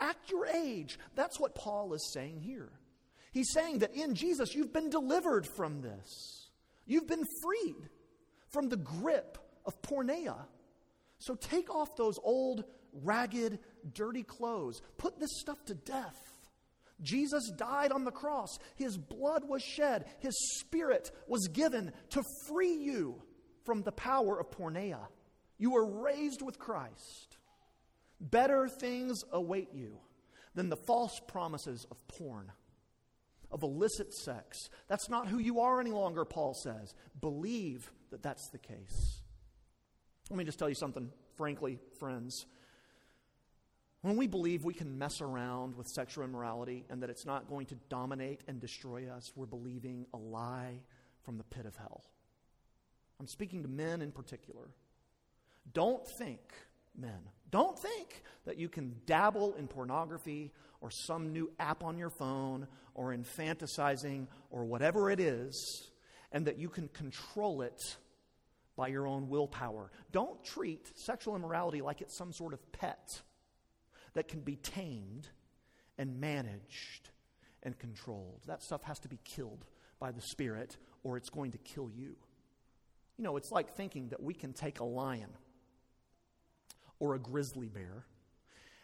Act 0.00 0.30
your 0.30 0.46
age. 0.46 0.98
That's 1.14 1.38
what 1.38 1.54
Paul 1.54 1.92
is 1.92 2.10
saying 2.12 2.40
here. 2.40 2.72
He's 3.32 3.52
saying 3.52 3.78
that 3.80 3.94
in 3.94 4.14
Jesus, 4.14 4.54
you've 4.54 4.72
been 4.72 4.90
delivered 4.90 5.46
from 5.46 5.82
this, 5.82 6.50
you've 6.86 7.06
been 7.06 7.24
freed 7.42 7.88
from 8.48 8.68
the 8.68 8.76
grip 8.76 9.38
of 9.64 9.80
porneia. 9.82 10.36
So 11.18 11.34
take 11.34 11.70
off 11.70 11.94
those 11.96 12.18
old, 12.22 12.64
ragged, 12.92 13.58
dirty 13.92 14.22
clothes. 14.22 14.80
Put 14.96 15.20
this 15.20 15.38
stuff 15.38 15.62
to 15.66 15.74
death. 15.74 16.16
Jesus 17.02 17.50
died 17.56 17.92
on 17.92 18.04
the 18.04 18.10
cross. 18.10 18.58
His 18.74 18.96
blood 18.96 19.44
was 19.46 19.62
shed. 19.62 20.06
His 20.18 20.34
spirit 20.58 21.10
was 21.28 21.48
given 21.48 21.92
to 22.10 22.22
free 22.48 22.74
you 22.74 23.22
from 23.64 23.82
the 23.82 23.92
power 23.92 24.40
of 24.40 24.50
porneia. 24.50 25.06
You 25.60 25.72
were 25.72 25.84
raised 25.84 26.40
with 26.40 26.58
Christ. 26.58 27.36
Better 28.18 28.66
things 28.66 29.22
await 29.30 29.68
you 29.74 29.98
than 30.54 30.70
the 30.70 30.76
false 30.76 31.20
promises 31.28 31.86
of 31.90 32.08
porn, 32.08 32.50
of 33.52 33.62
illicit 33.62 34.14
sex. 34.14 34.70
That's 34.88 35.10
not 35.10 35.28
who 35.28 35.38
you 35.38 35.60
are 35.60 35.78
any 35.78 35.90
longer, 35.90 36.24
Paul 36.24 36.54
says. 36.54 36.94
Believe 37.20 37.92
that 38.10 38.22
that's 38.22 38.48
the 38.48 38.58
case. 38.58 39.20
Let 40.30 40.38
me 40.38 40.44
just 40.44 40.58
tell 40.58 40.68
you 40.70 40.74
something, 40.74 41.10
frankly, 41.36 41.78
friends. 41.98 42.46
When 44.00 44.16
we 44.16 44.26
believe 44.26 44.64
we 44.64 44.72
can 44.72 44.98
mess 44.98 45.20
around 45.20 45.76
with 45.76 45.88
sexual 45.88 46.24
immorality 46.24 46.86
and 46.88 47.02
that 47.02 47.10
it's 47.10 47.26
not 47.26 47.50
going 47.50 47.66
to 47.66 47.74
dominate 47.90 48.40
and 48.48 48.60
destroy 48.60 49.10
us, 49.10 49.30
we're 49.36 49.44
believing 49.44 50.06
a 50.14 50.16
lie 50.16 50.80
from 51.22 51.36
the 51.36 51.44
pit 51.44 51.66
of 51.66 51.76
hell. 51.76 52.04
I'm 53.18 53.26
speaking 53.26 53.62
to 53.62 53.68
men 53.68 54.00
in 54.00 54.10
particular. 54.10 54.70
Don't 55.72 56.06
think, 56.18 56.40
men, 56.96 57.20
don't 57.50 57.78
think 57.78 58.22
that 58.44 58.58
you 58.58 58.68
can 58.68 58.94
dabble 59.06 59.54
in 59.54 59.66
pornography 59.66 60.52
or 60.80 60.90
some 60.90 61.32
new 61.32 61.50
app 61.58 61.82
on 61.84 61.98
your 61.98 62.10
phone 62.10 62.66
or 62.94 63.12
in 63.12 63.24
fantasizing 63.24 64.26
or 64.50 64.64
whatever 64.64 65.10
it 65.10 65.20
is 65.20 65.90
and 66.32 66.46
that 66.46 66.58
you 66.58 66.68
can 66.68 66.88
control 66.88 67.62
it 67.62 67.96
by 68.76 68.88
your 68.88 69.06
own 69.06 69.28
willpower. 69.28 69.90
Don't 70.12 70.42
treat 70.44 70.86
sexual 70.96 71.36
immorality 71.36 71.82
like 71.82 72.00
it's 72.00 72.16
some 72.16 72.32
sort 72.32 72.54
of 72.54 72.72
pet 72.72 73.20
that 74.14 74.28
can 74.28 74.40
be 74.40 74.56
tamed 74.56 75.28
and 75.98 76.20
managed 76.20 77.10
and 77.62 77.78
controlled. 77.78 78.40
That 78.46 78.62
stuff 78.62 78.82
has 78.84 78.98
to 79.00 79.08
be 79.08 79.18
killed 79.24 79.66
by 79.98 80.12
the 80.12 80.22
Spirit 80.22 80.76
or 81.02 81.16
it's 81.16 81.28
going 81.28 81.52
to 81.52 81.58
kill 81.58 81.90
you. 81.90 82.16
You 83.18 83.24
know, 83.24 83.36
it's 83.36 83.50
like 83.52 83.74
thinking 83.76 84.08
that 84.08 84.22
we 84.22 84.32
can 84.32 84.52
take 84.52 84.80
a 84.80 84.84
lion 84.84 85.28
or 87.00 87.14
a 87.14 87.18
grizzly 87.18 87.68
bear 87.68 88.04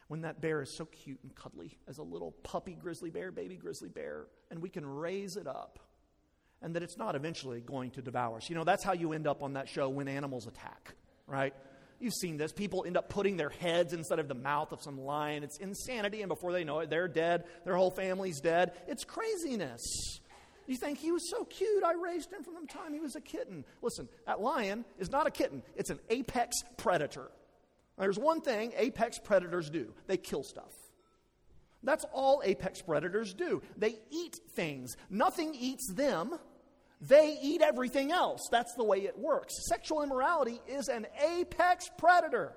when 0.09 0.23
that 0.23 0.41
bear 0.41 0.63
is 0.63 0.77
so 0.77 0.85
cute 0.85 1.19
and 1.23 1.35
cuddly 1.35 1.79
as 1.89 1.99
a 1.99 2.03
little 2.03 2.33
puppy 2.43 2.75
grizzly 2.75 3.11
bear, 3.11 3.33
baby 3.33 3.57
grizzly 3.57 3.89
bear, 3.89 4.27
and 4.51 4.61
we 4.61 4.69
can 4.69 4.87
raise 4.87 5.37
it 5.37 5.47
up 5.47 5.79
and 6.63 6.75
that 6.75 6.83
it's 6.83 6.97
not 6.97 7.15
eventually 7.15 7.61
going 7.61 7.91
to 7.93 8.03
devour 8.03 8.37
us. 8.37 8.49
You 8.49 8.57
know, 8.57 8.65
that's 8.65 8.83
how 8.83 8.93
you 8.93 9.13
end 9.13 9.27
up 9.27 9.43
on 9.43 9.55
that 9.55 9.69
show 9.69 9.89
when 9.89 10.09
animals 10.09 10.47
attack, 10.47 10.95
right? 11.27 11.55
You've 11.99 12.15
seen 12.15 12.37
this. 12.37 12.53
People 12.53 12.85
end 12.87 12.97
up 12.97 13.09
putting 13.09 13.37
their 13.37 13.51
heads 13.51 13.93
instead 13.93 14.19
of 14.19 14.29
the 14.29 14.35
mouth 14.35 14.73
of 14.73 14.83
some 14.83 15.01
lion. 15.01 15.43
It's 15.43 15.59
insanity, 15.59 16.23
and 16.23 16.29
before 16.29 16.53
they 16.53 16.65
know 16.65 16.81
it, 16.81 16.91
they're 16.91 17.09
dead. 17.09 17.45
Their 17.65 17.77
whole 17.77 17.91
family's 17.91 18.41
dead. 18.41 18.73
It's 18.87 19.05
craziness. 19.05 20.21
You 20.67 20.77
think 20.77 20.99
he 20.99 21.13
was 21.13 21.31
so 21.31 21.45
cute. 21.45 21.85
I 21.85 21.95
raised 21.95 22.33
him 22.33 22.43
from 22.43 22.55
the 22.61 22.67
time 22.67 22.93
he 22.93 23.01
was 23.01 23.17
a 23.17 23.21
kitten. 23.21 23.65
Listen, 23.83 24.09
that 24.27 24.41
lion 24.41 24.85
is 24.99 25.11
not 25.11 25.27
a 25.27 25.31
kitten, 25.31 25.63
it's 25.77 25.91
an 25.91 26.01
apex 26.11 26.57
predator. 26.77 27.31
There's 27.99 28.19
one 28.19 28.41
thing 28.41 28.73
apex 28.76 29.19
predators 29.19 29.71
do 29.71 29.93
they 30.07 30.17
kill 30.17 30.43
stuff. 30.43 30.73
That's 31.83 32.05
all 32.12 32.43
apex 32.45 32.83
predators 32.83 33.33
do. 33.33 33.62
They 33.76 33.97
eat 34.11 34.41
things. 34.55 34.97
Nothing 35.09 35.55
eats 35.55 35.93
them, 35.93 36.38
they 37.00 37.38
eat 37.41 37.62
everything 37.62 38.11
else. 38.11 38.49
That's 38.50 38.75
the 38.75 38.85
way 38.85 38.99
it 38.99 39.19
works. 39.19 39.55
Sexual 39.69 40.03
immorality 40.03 40.61
is 40.67 40.88
an 40.88 41.07
apex 41.23 41.88
predator 41.99 42.53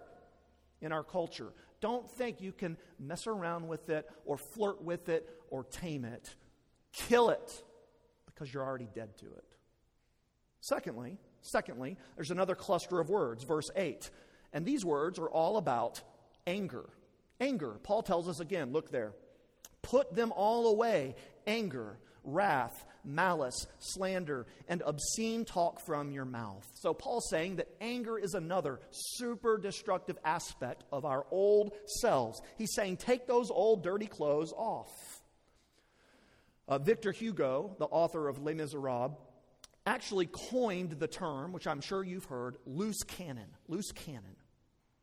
in 0.81 0.91
our 0.91 1.03
culture. 1.03 1.53
Don't 1.81 2.09
think 2.11 2.41
you 2.41 2.51
can 2.51 2.77
mess 2.99 3.27
around 3.27 3.67
with 3.67 3.89
it 3.89 4.09
or 4.25 4.37
flirt 4.37 4.81
with 4.83 5.09
it 5.09 5.29
or 5.49 5.63
tame 5.63 6.05
it. 6.05 6.35
Kill 6.91 7.29
it 7.29 7.63
because 8.25 8.53
you're 8.53 8.63
already 8.63 8.89
dead 8.93 9.17
to 9.19 9.25
it. 9.25 9.45
Secondly, 10.61 11.17
secondly, 11.41 11.97
there's 12.15 12.31
another 12.31 12.55
cluster 12.55 12.99
of 12.99 13.09
words, 13.09 13.43
verse 13.43 13.69
8. 13.75 14.09
And 14.53 14.65
these 14.65 14.83
words 14.83 15.19
are 15.19 15.29
all 15.29 15.57
about 15.57 16.01
anger. 16.47 16.89
Anger. 17.39 17.79
Paul 17.83 18.01
tells 18.01 18.27
us 18.27 18.39
again, 18.39 18.71
look 18.71 18.91
there. 18.91 19.13
Put 19.81 20.13
them 20.13 20.33
all 20.35 20.67
away 20.67 21.15
anger, 21.47 21.97
wrath, 22.23 22.85
malice, 23.03 23.67
slander, 23.79 24.45
and 24.67 24.81
obscene 24.85 25.45
talk 25.45 25.79
from 25.79 26.11
your 26.11 26.25
mouth. 26.25 26.65
So, 26.75 26.93
Paul's 26.93 27.29
saying 27.29 27.57
that 27.57 27.69
anger 27.81 28.19
is 28.19 28.33
another 28.33 28.79
super 28.91 29.57
destructive 29.57 30.17
aspect 30.23 30.83
of 30.91 31.05
our 31.05 31.25
old 31.31 31.73
selves. 32.01 32.41
He's 32.57 32.73
saying, 32.73 32.97
take 32.97 33.25
those 33.25 33.49
old 33.49 33.83
dirty 33.83 34.07
clothes 34.07 34.53
off. 34.55 34.91
Uh, 36.67 36.77
Victor 36.77 37.11
Hugo, 37.11 37.75
the 37.79 37.85
author 37.85 38.27
of 38.27 38.43
Les 38.43 38.53
Miserables, 38.53 39.13
actually 39.89 40.27
coined 40.27 40.91
the 40.91 41.07
term, 41.07 41.51
which 41.51 41.67
I'm 41.67 41.81
sure 41.81 42.03
you've 42.03 42.25
heard, 42.25 42.57
loose 42.65 43.01
cannon. 43.03 43.47
Loose 43.67 43.91
cannon. 43.91 44.35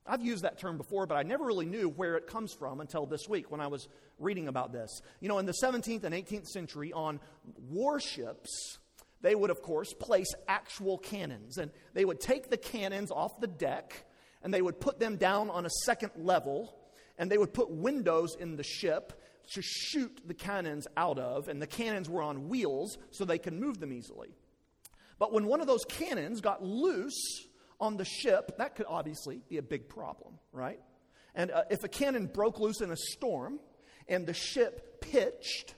I've 0.06 0.22
used 0.22 0.44
that 0.44 0.58
term 0.58 0.76
before, 0.76 1.06
but 1.06 1.16
I 1.16 1.24
never 1.24 1.44
really 1.44 1.66
knew 1.66 1.88
where 1.88 2.16
it 2.16 2.28
comes 2.28 2.52
from 2.52 2.80
until 2.80 3.06
this 3.06 3.28
week 3.28 3.50
when 3.50 3.60
I 3.60 3.66
was 3.66 3.88
reading 4.20 4.46
about 4.46 4.72
this. 4.72 5.02
You 5.20 5.28
know, 5.28 5.38
in 5.38 5.46
the 5.46 5.54
17th 5.60 6.04
and 6.04 6.14
18th 6.14 6.46
century, 6.46 6.92
on 6.92 7.18
warships, 7.68 8.78
they 9.22 9.34
would, 9.34 9.50
of 9.50 9.60
course, 9.60 9.92
place 9.92 10.32
actual 10.46 10.98
cannons. 10.98 11.58
And 11.58 11.72
they 11.92 12.04
would 12.04 12.20
take 12.20 12.48
the 12.48 12.56
cannons 12.56 13.10
off 13.10 13.40
the 13.40 13.48
deck 13.48 14.04
and 14.42 14.54
they 14.54 14.62
would 14.62 14.78
put 14.78 15.00
them 15.00 15.16
down 15.16 15.50
on 15.50 15.66
a 15.66 15.70
second 15.84 16.12
level 16.16 16.76
and 17.18 17.28
they 17.28 17.38
would 17.38 17.52
put 17.52 17.70
windows 17.70 18.36
in 18.38 18.54
the 18.54 18.62
ship 18.62 19.20
to 19.54 19.62
shoot 19.62 20.20
the 20.24 20.34
cannons 20.34 20.86
out 20.96 21.18
of. 21.18 21.48
And 21.48 21.60
the 21.60 21.66
cannons 21.66 22.08
were 22.08 22.22
on 22.22 22.48
wheels 22.48 22.98
so 23.10 23.24
they 23.24 23.38
could 23.38 23.54
move 23.54 23.80
them 23.80 23.92
easily. 23.92 24.28
But 25.18 25.32
when 25.32 25.46
one 25.46 25.60
of 25.60 25.66
those 25.66 25.84
cannons 25.84 26.40
got 26.40 26.62
loose, 26.62 27.46
on 27.80 27.96
the 27.96 28.04
ship, 28.04 28.56
that 28.58 28.74
could 28.74 28.86
obviously 28.88 29.40
be 29.48 29.58
a 29.58 29.62
big 29.62 29.88
problem, 29.88 30.34
right? 30.52 30.80
And 31.34 31.50
uh, 31.50 31.64
if 31.70 31.84
a 31.84 31.88
cannon 31.88 32.26
broke 32.26 32.58
loose 32.58 32.80
in 32.80 32.90
a 32.90 32.96
storm 32.96 33.60
and 34.08 34.26
the 34.26 34.34
ship 34.34 35.00
pitched, 35.00 35.74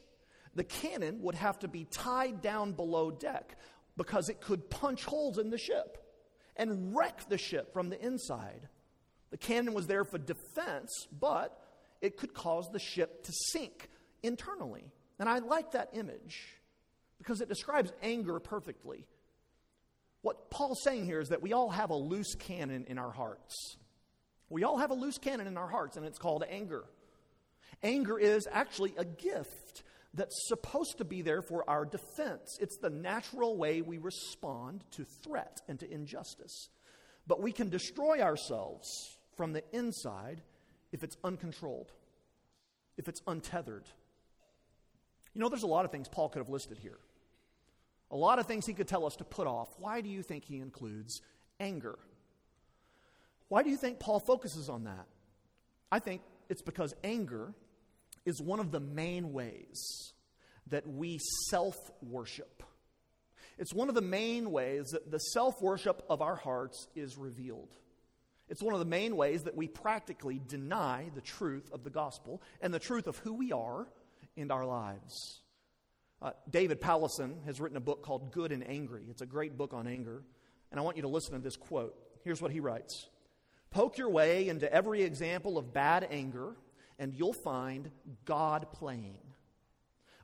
the 0.54 0.64
cannon 0.64 1.22
would 1.22 1.34
have 1.34 1.58
to 1.60 1.68
be 1.68 1.84
tied 1.84 2.40
down 2.40 2.72
below 2.72 3.10
deck 3.10 3.56
because 3.96 4.28
it 4.28 4.40
could 4.40 4.70
punch 4.70 5.04
holes 5.04 5.38
in 5.38 5.50
the 5.50 5.58
ship 5.58 5.98
and 6.56 6.96
wreck 6.96 7.28
the 7.28 7.38
ship 7.38 7.72
from 7.72 7.88
the 7.88 8.00
inside. 8.04 8.68
The 9.30 9.36
cannon 9.36 9.74
was 9.74 9.86
there 9.86 10.04
for 10.04 10.18
defense, 10.18 11.06
but 11.18 11.58
it 12.00 12.16
could 12.16 12.32
cause 12.32 12.68
the 12.72 12.78
ship 12.78 13.24
to 13.24 13.32
sink 13.52 13.88
internally. 14.22 14.84
And 15.18 15.28
I 15.28 15.38
like 15.40 15.72
that 15.72 15.90
image 15.94 16.38
because 17.18 17.40
it 17.40 17.48
describes 17.48 17.92
anger 18.02 18.38
perfectly. 18.38 19.04
What 20.22 20.50
Paul's 20.50 20.82
saying 20.82 21.04
here 21.04 21.20
is 21.20 21.28
that 21.28 21.42
we 21.42 21.52
all 21.52 21.70
have 21.70 21.90
a 21.90 21.96
loose 21.96 22.34
cannon 22.34 22.84
in 22.88 22.98
our 22.98 23.12
hearts. 23.12 23.76
We 24.48 24.64
all 24.64 24.78
have 24.78 24.90
a 24.90 24.94
loose 24.94 25.18
cannon 25.18 25.46
in 25.46 25.56
our 25.56 25.68
hearts, 25.68 25.96
and 25.96 26.04
it's 26.06 26.18
called 26.18 26.44
anger. 26.48 26.84
Anger 27.82 28.18
is 28.18 28.48
actually 28.50 28.94
a 28.96 29.04
gift 29.04 29.82
that's 30.14 30.48
supposed 30.48 30.98
to 30.98 31.04
be 31.04 31.22
there 31.22 31.42
for 31.42 31.68
our 31.68 31.84
defense. 31.84 32.58
It's 32.60 32.78
the 32.78 32.90
natural 32.90 33.56
way 33.56 33.82
we 33.82 33.98
respond 33.98 34.84
to 34.92 35.04
threat 35.04 35.60
and 35.68 35.78
to 35.80 35.90
injustice. 35.90 36.70
But 37.26 37.42
we 37.42 37.52
can 37.52 37.68
destroy 37.68 38.20
ourselves 38.20 38.88
from 39.36 39.52
the 39.52 39.62
inside 39.72 40.42
if 40.92 41.04
it's 41.04 41.16
uncontrolled, 41.22 41.92
if 42.96 43.08
it's 43.08 43.20
untethered. 43.26 43.84
You 45.34 45.42
know, 45.42 45.50
there's 45.50 45.62
a 45.62 45.68
lot 45.68 45.84
of 45.84 45.92
things 45.92 46.08
Paul 46.08 46.30
could 46.30 46.40
have 46.40 46.48
listed 46.48 46.78
here. 46.78 46.98
A 48.10 48.16
lot 48.16 48.38
of 48.38 48.46
things 48.46 48.66
he 48.66 48.72
could 48.72 48.88
tell 48.88 49.06
us 49.06 49.16
to 49.16 49.24
put 49.24 49.46
off. 49.46 49.68
Why 49.78 50.00
do 50.00 50.08
you 50.08 50.22
think 50.22 50.44
he 50.44 50.58
includes 50.58 51.20
anger? 51.60 51.98
Why 53.48 53.62
do 53.62 53.70
you 53.70 53.76
think 53.76 53.98
Paul 53.98 54.20
focuses 54.20 54.68
on 54.68 54.84
that? 54.84 55.06
I 55.90 55.98
think 55.98 56.22
it's 56.48 56.62
because 56.62 56.94
anger 57.02 57.52
is 58.24 58.40
one 58.40 58.60
of 58.60 58.70
the 58.70 58.80
main 58.80 59.32
ways 59.32 60.12
that 60.68 60.86
we 60.86 61.18
self 61.48 61.76
worship. 62.02 62.62
It's 63.58 63.74
one 63.74 63.88
of 63.88 63.94
the 63.94 64.02
main 64.02 64.50
ways 64.50 64.90
that 64.92 65.10
the 65.10 65.18
self 65.18 65.60
worship 65.60 66.04
of 66.08 66.22
our 66.22 66.36
hearts 66.36 66.86
is 66.94 67.16
revealed. 67.16 67.74
It's 68.48 68.62
one 68.62 68.72
of 68.72 68.80
the 68.80 68.86
main 68.86 69.16
ways 69.16 69.42
that 69.44 69.56
we 69.56 69.68
practically 69.68 70.40
deny 70.46 71.10
the 71.14 71.20
truth 71.20 71.70
of 71.72 71.84
the 71.84 71.90
gospel 71.90 72.40
and 72.62 72.72
the 72.72 72.78
truth 72.78 73.06
of 73.06 73.18
who 73.18 73.34
we 73.34 73.52
are 73.52 73.86
in 74.36 74.50
our 74.50 74.64
lives. 74.64 75.40
Uh, 76.20 76.32
David 76.50 76.80
Powlison 76.80 77.44
has 77.44 77.60
written 77.60 77.76
a 77.76 77.80
book 77.80 78.02
called 78.02 78.32
Good 78.32 78.52
and 78.52 78.68
Angry. 78.68 79.04
It's 79.08 79.22
a 79.22 79.26
great 79.26 79.56
book 79.56 79.72
on 79.72 79.86
anger. 79.86 80.22
And 80.70 80.80
I 80.80 80.82
want 80.82 80.96
you 80.96 81.02
to 81.02 81.08
listen 81.08 81.32
to 81.34 81.38
this 81.38 81.56
quote. 81.56 81.94
Here's 82.24 82.42
what 82.42 82.50
he 82.50 82.60
writes 82.60 83.08
Poke 83.70 83.98
your 83.98 84.10
way 84.10 84.48
into 84.48 84.72
every 84.72 85.02
example 85.02 85.58
of 85.58 85.72
bad 85.72 86.06
anger, 86.10 86.56
and 86.98 87.14
you'll 87.14 87.32
find 87.32 87.90
God 88.24 88.72
playing. 88.72 89.18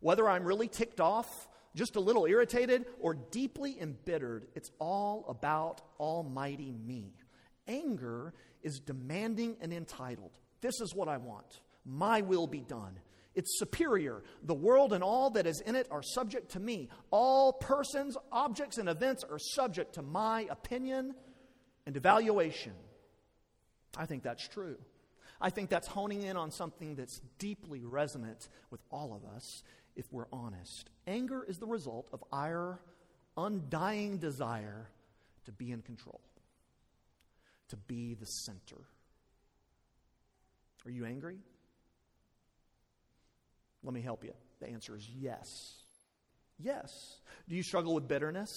Whether 0.01 0.29
I'm 0.29 0.45
really 0.45 0.69
ticked 0.69 1.01
off 1.01 1.49
just 1.75 1.97
a 1.97 2.01
little 2.01 2.27
irritated, 2.27 2.87
or 3.01 3.15
deeply 3.15 3.81
embittered. 3.81 4.47
It's 4.55 4.71
all 4.79 5.25
about 5.29 5.83
Almighty 5.99 6.73
me. 6.73 7.15
Anger 7.67 8.33
is 8.63 8.81
demanding 8.81 9.57
and 9.61 9.73
entitled. 9.73 10.31
This 10.61 10.81
is 10.81 10.95
what 10.95 11.09
I 11.09 11.17
want. 11.17 11.61
My 11.85 12.21
will 12.21 12.47
be 12.47 12.61
done. 12.61 12.99
It's 13.35 13.59
superior. 13.59 14.23
The 14.43 14.55
world 14.55 14.93
and 14.93 15.03
all 15.03 15.31
that 15.31 15.47
is 15.47 15.61
in 15.61 15.75
it 15.75 15.88
are 15.91 16.03
subject 16.03 16.53
to 16.53 16.61
me. 16.61 16.88
All 17.11 17.53
persons, 17.53 18.17
objects, 18.31 18.79
and 18.79 18.88
events 18.88 19.25
are 19.25 19.38
subject 19.38 19.95
to 19.95 20.03
my 20.03 20.47
opinion 20.50 21.14
and 21.87 21.97
evaluation. 21.97 22.73
I 23.97 24.07
think 24.07 24.23
that's 24.23 24.47
true. 24.47 24.76
I 25.41 25.50
think 25.50 25.69
that's 25.69 25.88
honing 25.88 26.23
in 26.23 26.37
on 26.37 26.50
something 26.50 26.95
that's 26.95 27.21
deeply 27.38 27.85
resonant 27.85 28.49
with 28.71 28.81
all 28.91 29.12
of 29.14 29.25
us 29.37 29.62
if 29.97 30.12
we're 30.12 30.26
honest. 30.33 30.91
Anger 31.07 31.45
is 31.45 31.59
the 31.59 31.67
result 31.67 32.09
of 32.12 32.23
our 32.33 32.81
undying 33.37 34.19
desire 34.19 34.88
to 35.45 35.53
be 35.53 35.71
in 35.71 35.83
control, 35.83 36.21
to 37.69 37.76
be 37.76 38.14
the 38.14 38.26
center. 38.26 38.81
Are 40.87 40.91
you 40.91 41.05
angry? 41.05 41.38
Let 43.85 43.93
me 43.93 44.00
help 44.00 44.25
you. 44.25 44.33
The 44.61 44.69
answer 44.69 44.97
is 44.97 45.09
yes. 45.09 45.47
Yes. 46.59 46.91
Do 47.49 47.55
you 47.55 47.62
struggle 47.62 47.95
with 47.95 48.09
bitterness? 48.09 48.50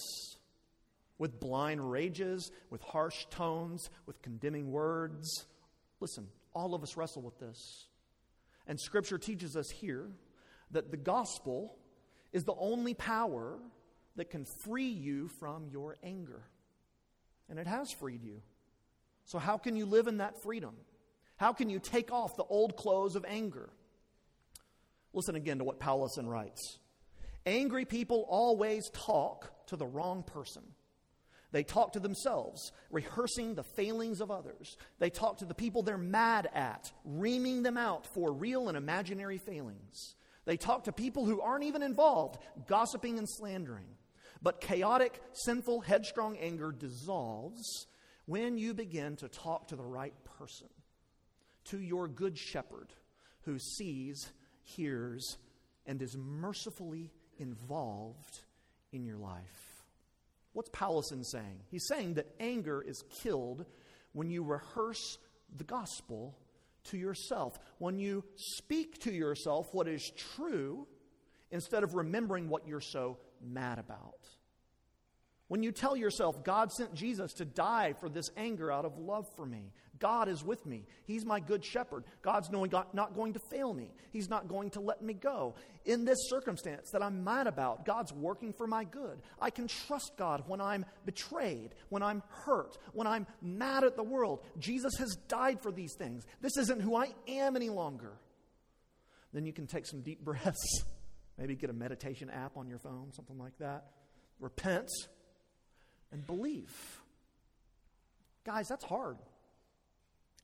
With 1.20 1.40
blind 1.40 1.92
rages? 1.92 2.52
With 2.70 2.82
harsh 2.82 3.26
tones? 3.30 3.90
With 4.06 4.22
condemning 4.22 4.72
words? 4.72 5.46
Listen, 6.00 6.28
all 6.54 6.74
of 6.74 6.82
us 6.82 6.96
wrestle 6.96 7.22
with 7.22 7.38
this. 7.40 7.88
And 8.68 8.80
Scripture 8.80 9.18
teaches 9.18 9.56
us 9.56 9.70
here 9.70 10.10
that 10.72 10.92
the 10.92 10.98
gospel 10.98 11.78
is 12.32 12.44
the 12.44 12.56
only 12.58 12.94
power 12.94 13.60
that 14.16 14.30
can 14.30 14.46
free 14.46 14.90
you 14.90 15.30
from 15.40 15.68
your 15.72 15.96
anger. 16.04 16.42
And 17.50 17.60
it 17.60 17.68
has 17.68 17.92
freed 17.92 18.24
you. 18.24 18.42
So, 19.26 19.40
how 19.40 19.58
can 19.58 19.76
you 19.76 19.86
live 19.86 20.08
in 20.08 20.18
that 20.18 20.42
freedom? 20.42 20.76
How 21.38 21.54
can 21.54 21.70
you 21.70 21.80
take 21.80 22.12
off 22.12 22.36
the 22.36 22.44
old 22.44 22.76
clothes 22.78 23.16
of 23.16 23.26
anger? 23.28 23.70
Listen 25.14 25.36
again 25.36 25.60
to 25.60 25.64
what 25.64 25.80
Powlison 25.80 26.28
writes. 26.28 26.80
Angry 27.46 27.86
people 27.86 28.26
always 28.30 28.90
talk 28.90 29.52
to 29.68 29.76
the 29.76 29.86
wrong 29.86 30.24
person. 30.24 30.64
They 31.52 31.64
talk 31.64 31.94
to 31.94 32.00
themselves, 32.00 32.74
rehearsing 32.92 33.56
the 33.56 33.64
failings 33.64 34.20
of 34.20 34.32
others. 34.32 34.78
They 35.00 35.10
talk 35.10 35.38
to 35.38 35.46
the 35.46 35.54
people 35.54 35.82
they're 35.82 35.98
mad 35.98 36.50
at, 36.54 36.92
reaming 37.06 37.64
them 37.64 37.78
out 37.78 38.06
for 38.06 38.34
real 38.34 38.68
and 38.68 38.78
imaginary 38.78 39.38
failings. 39.38 40.16
They 40.46 40.58
talk 40.58 40.86
to 40.86 40.92
people 40.92 41.26
who 41.26 41.42
aren't 41.42 41.64
even 41.64 41.84
involved, 41.84 42.40
gossiping 42.68 43.18
and 43.18 43.28
slandering. 43.30 43.88
But 44.42 44.62
chaotic, 44.62 45.22
sinful, 45.34 45.82
headstrong 45.82 46.38
anger 46.38 46.72
dissolves 46.72 47.88
when 48.26 48.58
you 48.58 48.74
begin 48.74 49.16
to 49.18 49.30
talk 49.30 49.70
to 49.70 49.76
the 49.76 49.86
right 49.86 50.14
person, 50.38 50.68
to 51.66 51.80
your 51.80 52.08
good 52.08 52.38
shepherd 52.38 52.94
who 53.42 53.58
sees 53.58 54.28
hears, 54.68 55.38
and 55.86 56.02
is 56.02 56.18
mercifully 56.18 57.12
involved 57.40 58.42
in 58.92 59.06
your 59.06 59.18
life. 59.18 59.84
What's 60.54 60.70
Powlison 60.70 61.24
saying? 61.24 61.62
He's 61.70 61.88
saying 61.88 62.16
that 62.16 62.28
anger 62.40 62.82
is 62.82 63.04
killed 63.22 63.66
when 64.14 64.30
you 64.30 64.44
rehearse 64.44 65.18
the 65.56 65.64
gospel 65.64 66.38
to 66.86 66.98
yourself, 66.98 67.60
when 67.78 68.00
you 68.00 68.24
speak 68.36 69.00
to 69.02 69.12
yourself 69.12 69.68
what 69.74 69.88
is 69.88 70.12
true 70.36 70.88
instead 71.52 71.84
of 71.84 71.96
remembering 71.96 72.50
what 72.50 72.68
you're 72.68 72.82
so 72.82 73.18
mad 73.42 73.80
about. 73.80 74.28
When 75.48 75.64
you 75.64 75.72
tell 75.72 75.96
yourself, 75.96 76.44
God 76.44 76.72
sent 76.72 76.94
Jesus 76.94 77.34
to 77.34 77.46
die 77.46 77.94
for 78.00 78.10
this 78.10 78.30
anger 78.36 78.72
out 78.72 78.84
of 78.84 78.98
love 78.98 79.26
for 79.36 79.46
me, 79.46 79.72
God 80.00 80.28
is 80.28 80.44
with 80.44 80.66
me. 80.66 80.86
He's 81.06 81.26
my 81.26 81.40
good 81.40 81.64
shepherd. 81.64 82.04
God's 82.22 82.50
not 82.52 83.16
going 83.16 83.34
to 83.34 83.40
fail 83.52 83.74
me. 83.74 83.92
He's 84.12 84.30
not 84.30 84.48
going 84.48 84.70
to 84.72 84.80
let 84.80 85.02
me 85.02 85.14
go. 85.14 85.56
In 85.86 86.06
this 86.06 86.18
circumstance 86.30 86.90
that 86.92 87.02
I'm 87.02 87.24
mad 87.24 87.48
about, 87.48 87.86
God's 87.86 88.14
working 88.14 88.54
for 88.54 88.68
my 88.68 88.84
good. 88.84 89.20
I 89.42 89.50
can 89.50 89.68
trust 89.68 90.12
God 90.18 90.44
when 90.48 90.62
I'm 90.62 90.86
betrayed, 91.06 91.74
when 91.90 92.04
I'm 92.04 92.22
hurt, 92.46 92.78
when 92.94 93.08
I'm 93.08 93.26
mad 93.42 93.84
at 93.84 93.96
the 93.96 94.04
world. 94.04 94.44
Jesus 94.60 94.96
has 94.98 95.18
died 95.28 95.62
for 95.62 95.72
these 95.72 95.96
things. 95.96 96.26
This 96.42 96.58
isn't 96.58 96.82
who 96.82 96.96
I 96.96 97.14
am 97.28 97.56
any 97.56 97.70
longer. 97.70 98.14
Then 99.34 99.46
you 99.46 99.54
can 99.54 99.68
take 99.68 99.86
some 99.86 100.02
deep 100.02 100.22
breaths. 100.24 100.84
Maybe 101.38 101.56
get 101.56 101.70
a 101.70 101.74
meditation 101.74 102.30
app 102.30 102.58
on 102.58 102.68
your 102.68 102.80
phone, 102.80 103.12
something 103.14 103.38
like 103.38 103.58
that. 103.60 103.86
Repent 104.40 104.90
and 106.12 106.26
believe. 106.26 107.02
Guys, 108.46 108.68
that's 108.68 108.84
hard. 108.84 109.18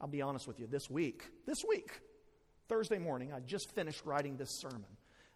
I'll 0.01 0.07
be 0.07 0.21
honest 0.21 0.47
with 0.47 0.59
you, 0.59 0.67
this 0.67 0.89
week, 0.89 1.23
this 1.45 1.63
week, 1.63 2.01
Thursday 2.67 2.97
morning, 2.97 3.31
I 3.31 3.39
just 3.39 3.71
finished 3.71 4.05
writing 4.05 4.35
this 4.35 4.49
sermon. 4.49 4.85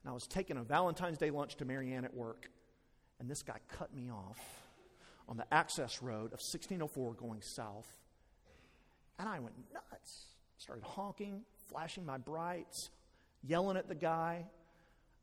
And 0.03 0.09
I 0.09 0.11
was 0.11 0.27
taking 0.27 0.57
a 0.57 0.63
Valentine's 0.63 1.17
Day 1.17 1.29
lunch 1.29 1.55
to 1.57 1.65
Marianne 1.65 2.05
at 2.05 2.13
work. 2.13 2.49
And 3.19 3.29
this 3.29 3.43
guy 3.43 3.57
cut 3.69 3.93
me 3.93 4.09
off 4.11 4.39
on 5.27 5.37
the 5.37 5.45
access 5.53 6.01
road 6.01 6.27
of 6.27 6.39
1604 6.39 7.13
going 7.13 7.41
south. 7.41 7.87
And 9.19 9.27
I 9.27 9.39
went 9.39 9.55
nuts. 9.73 10.25
Started 10.57 10.83
honking, 10.83 11.41
flashing 11.69 12.05
my 12.05 12.17
brights, 12.17 12.89
yelling 13.43 13.77
at 13.77 13.87
the 13.87 13.95
guy. 13.95 14.45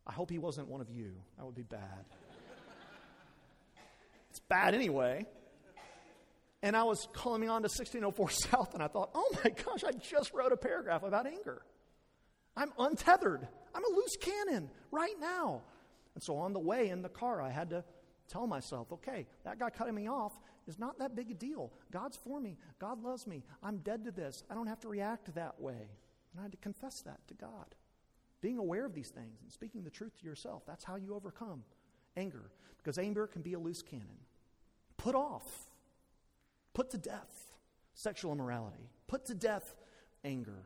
I 0.06 0.12
hope 0.12 0.30
he 0.30 0.38
wasn't 0.38 0.68
one 0.68 0.80
of 0.80 0.90
you. 0.90 1.12
That 1.36 1.44
would 1.44 1.54
be 1.54 1.62
bad. 1.62 2.04
Bad 4.48 4.74
anyway. 4.74 5.26
And 6.62 6.74
I 6.74 6.84
was 6.84 7.08
calling 7.12 7.50
on 7.50 7.62
to 7.62 7.66
1604 7.66 8.30
South, 8.50 8.74
and 8.74 8.82
I 8.82 8.88
thought, 8.88 9.10
oh 9.14 9.30
my 9.44 9.50
gosh, 9.50 9.84
I 9.84 9.92
just 9.92 10.32
wrote 10.32 10.52
a 10.52 10.56
paragraph 10.56 11.02
about 11.02 11.26
anger. 11.26 11.62
I'm 12.56 12.72
untethered. 12.78 13.46
I'm 13.74 13.84
a 13.84 13.96
loose 13.96 14.16
cannon 14.16 14.70
right 14.90 15.14
now. 15.20 15.62
And 16.14 16.22
so 16.22 16.36
on 16.36 16.52
the 16.52 16.60
way 16.60 16.88
in 16.88 17.02
the 17.02 17.08
car, 17.08 17.42
I 17.42 17.50
had 17.50 17.70
to 17.70 17.84
tell 18.28 18.46
myself, 18.46 18.92
okay, 18.92 19.26
that 19.44 19.58
guy 19.58 19.70
cutting 19.70 19.94
me 19.94 20.08
off 20.08 20.32
is 20.66 20.78
not 20.78 20.98
that 21.00 21.14
big 21.14 21.30
a 21.30 21.34
deal. 21.34 21.72
God's 21.92 22.16
for 22.16 22.40
me. 22.40 22.56
God 22.78 23.02
loves 23.02 23.26
me. 23.26 23.42
I'm 23.62 23.78
dead 23.78 24.04
to 24.04 24.10
this. 24.10 24.42
I 24.50 24.54
don't 24.54 24.66
have 24.66 24.80
to 24.80 24.88
react 24.88 25.34
that 25.34 25.60
way. 25.60 25.90
And 26.32 26.40
I 26.40 26.42
had 26.42 26.52
to 26.52 26.58
confess 26.58 27.02
that 27.02 27.26
to 27.28 27.34
God. 27.34 27.74
Being 28.40 28.58
aware 28.58 28.86
of 28.86 28.94
these 28.94 29.10
things 29.10 29.40
and 29.42 29.52
speaking 29.52 29.82
the 29.84 29.90
truth 29.90 30.18
to 30.20 30.24
yourself, 30.24 30.62
that's 30.66 30.84
how 30.84 30.96
you 30.96 31.14
overcome 31.14 31.62
anger. 32.16 32.50
Because 32.78 32.98
anger 32.98 33.26
can 33.26 33.42
be 33.42 33.54
a 33.54 33.58
loose 33.58 33.82
cannon. 33.82 34.18
Put 35.04 35.14
off, 35.14 35.68
put 36.72 36.88
to 36.92 36.96
death 36.96 37.30
sexual 37.92 38.32
immorality, 38.32 38.88
put 39.06 39.26
to 39.26 39.34
death 39.34 39.74
anger. 40.24 40.64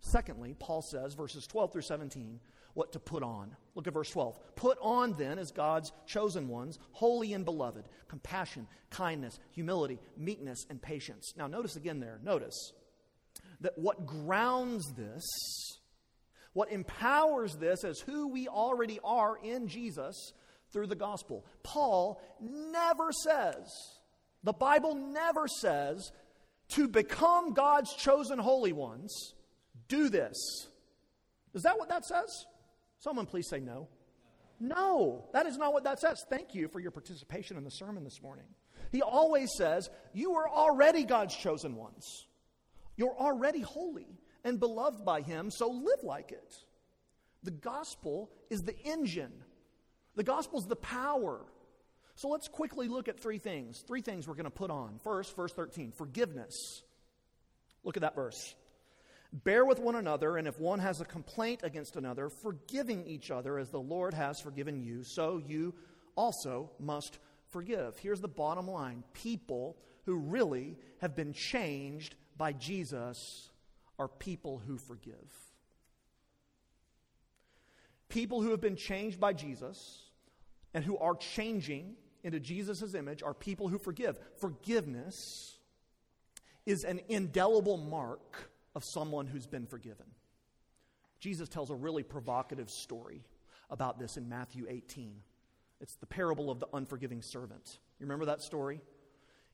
Secondly, 0.00 0.54
Paul 0.58 0.82
says, 0.82 1.14
verses 1.14 1.46
12 1.46 1.72
through 1.72 1.82
17, 1.82 2.38
what 2.74 2.92
to 2.92 2.98
put 2.98 3.22
on. 3.22 3.56
Look 3.74 3.86
at 3.86 3.94
verse 3.94 4.10
12. 4.10 4.38
Put 4.56 4.76
on 4.82 5.14
then, 5.14 5.38
as 5.38 5.52
God's 5.52 5.90
chosen 6.04 6.48
ones, 6.48 6.78
holy 6.92 7.32
and 7.32 7.46
beloved, 7.46 7.88
compassion, 8.08 8.66
kindness, 8.90 9.38
humility, 9.52 9.98
meekness, 10.18 10.66
and 10.68 10.82
patience. 10.82 11.32
Now, 11.34 11.46
notice 11.46 11.76
again 11.76 11.98
there, 11.98 12.20
notice 12.22 12.74
that 13.62 13.78
what 13.78 14.04
grounds 14.04 14.84
this, 14.98 15.24
what 16.52 16.70
empowers 16.70 17.56
this 17.56 17.84
as 17.84 18.00
who 18.00 18.28
we 18.28 18.48
already 18.48 19.00
are 19.02 19.38
in 19.42 19.66
Jesus, 19.66 20.34
through 20.72 20.86
the 20.86 20.96
gospel. 20.96 21.44
Paul 21.62 22.20
never 22.40 23.12
says, 23.12 23.66
the 24.42 24.52
Bible 24.52 24.94
never 24.94 25.48
says, 25.48 26.12
to 26.70 26.86
become 26.86 27.54
God's 27.54 27.94
chosen 27.94 28.38
holy 28.38 28.72
ones, 28.72 29.34
do 29.88 30.08
this. 30.08 30.36
Is 31.54 31.62
that 31.62 31.78
what 31.78 31.88
that 31.88 32.04
says? 32.04 32.46
Someone 32.98 33.26
please 33.26 33.48
say 33.48 33.60
no. 33.60 33.88
No, 34.60 35.24
that 35.32 35.46
is 35.46 35.56
not 35.56 35.72
what 35.72 35.84
that 35.84 36.00
says. 36.00 36.24
Thank 36.28 36.54
you 36.54 36.68
for 36.68 36.80
your 36.80 36.90
participation 36.90 37.56
in 37.56 37.64
the 37.64 37.70
sermon 37.70 38.04
this 38.04 38.20
morning. 38.20 38.44
He 38.90 39.02
always 39.02 39.50
says, 39.56 39.88
You 40.12 40.34
are 40.34 40.48
already 40.48 41.04
God's 41.04 41.36
chosen 41.36 41.76
ones. 41.76 42.26
You're 42.96 43.16
already 43.16 43.60
holy 43.60 44.18
and 44.44 44.58
beloved 44.58 45.04
by 45.04 45.20
Him, 45.20 45.50
so 45.50 45.68
live 45.68 46.02
like 46.02 46.32
it. 46.32 46.54
The 47.44 47.52
gospel 47.52 48.30
is 48.50 48.62
the 48.62 48.76
engine 48.84 49.32
the 50.18 50.24
gospel 50.24 50.58
is 50.58 50.66
the 50.66 50.74
power. 50.74 51.38
So 52.16 52.28
let's 52.28 52.48
quickly 52.48 52.88
look 52.88 53.06
at 53.06 53.20
three 53.20 53.38
things. 53.38 53.84
Three 53.86 54.00
things 54.00 54.26
we're 54.26 54.34
going 54.34 54.44
to 54.46 54.50
put 54.50 54.68
on. 54.68 54.98
First, 55.04 55.36
verse 55.36 55.52
13 55.52 55.92
forgiveness. 55.92 56.82
Look 57.84 57.96
at 57.96 58.00
that 58.00 58.16
verse. 58.16 58.56
Bear 59.32 59.64
with 59.64 59.78
one 59.78 59.94
another, 59.94 60.36
and 60.36 60.48
if 60.48 60.58
one 60.58 60.80
has 60.80 61.00
a 61.00 61.04
complaint 61.04 61.60
against 61.62 61.94
another, 61.94 62.30
forgiving 62.30 63.06
each 63.06 63.30
other 63.30 63.58
as 63.58 63.70
the 63.70 63.80
Lord 63.80 64.12
has 64.12 64.40
forgiven 64.40 64.82
you, 64.82 65.04
so 65.04 65.40
you 65.46 65.72
also 66.16 66.72
must 66.80 67.20
forgive. 67.50 67.96
Here's 67.98 68.20
the 68.20 68.26
bottom 68.26 68.68
line 68.68 69.04
people 69.12 69.76
who 70.04 70.16
really 70.16 70.76
have 71.00 71.14
been 71.14 71.32
changed 71.32 72.16
by 72.36 72.54
Jesus 72.54 73.50
are 74.00 74.08
people 74.08 74.60
who 74.66 74.78
forgive. 74.78 75.14
People 78.08 78.42
who 78.42 78.50
have 78.50 78.60
been 78.60 78.74
changed 78.74 79.20
by 79.20 79.32
Jesus 79.32 80.07
and 80.78 80.84
who 80.84 80.96
are 80.98 81.16
changing 81.16 81.96
into 82.22 82.38
Jesus' 82.38 82.94
image 82.94 83.20
are 83.24 83.34
people 83.34 83.66
who 83.66 83.78
forgive. 83.78 84.16
Forgiveness 84.36 85.58
is 86.66 86.84
an 86.84 87.00
indelible 87.08 87.76
mark 87.76 88.52
of 88.76 88.84
someone 88.84 89.26
who's 89.26 89.48
been 89.48 89.66
forgiven. 89.66 90.06
Jesus 91.18 91.48
tells 91.48 91.70
a 91.70 91.74
really 91.74 92.04
provocative 92.04 92.70
story 92.70 93.24
about 93.70 93.98
this 93.98 94.16
in 94.16 94.28
Matthew 94.28 94.66
18. 94.68 95.16
It's 95.80 95.96
the 95.96 96.06
parable 96.06 96.48
of 96.48 96.60
the 96.60 96.68
unforgiving 96.72 97.22
servant. 97.22 97.80
You 97.98 98.06
remember 98.06 98.26
that 98.26 98.40
story? 98.40 98.80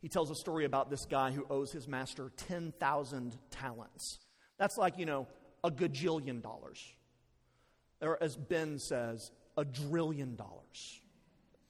He 0.02 0.10
tells 0.10 0.30
a 0.30 0.34
story 0.34 0.66
about 0.66 0.90
this 0.90 1.06
guy 1.06 1.30
who 1.30 1.46
owes 1.48 1.72
his 1.72 1.88
master 1.88 2.32
10,000 2.36 3.38
talents. 3.50 4.18
That's 4.58 4.76
like, 4.76 4.98
you 4.98 5.06
know, 5.06 5.26
a 5.62 5.70
gajillion 5.70 6.42
dollars. 6.42 6.84
Or 8.02 8.22
as 8.22 8.36
Ben 8.36 8.78
says, 8.78 9.30
a 9.56 9.64
drillion 9.64 10.36
dollars. 10.36 11.00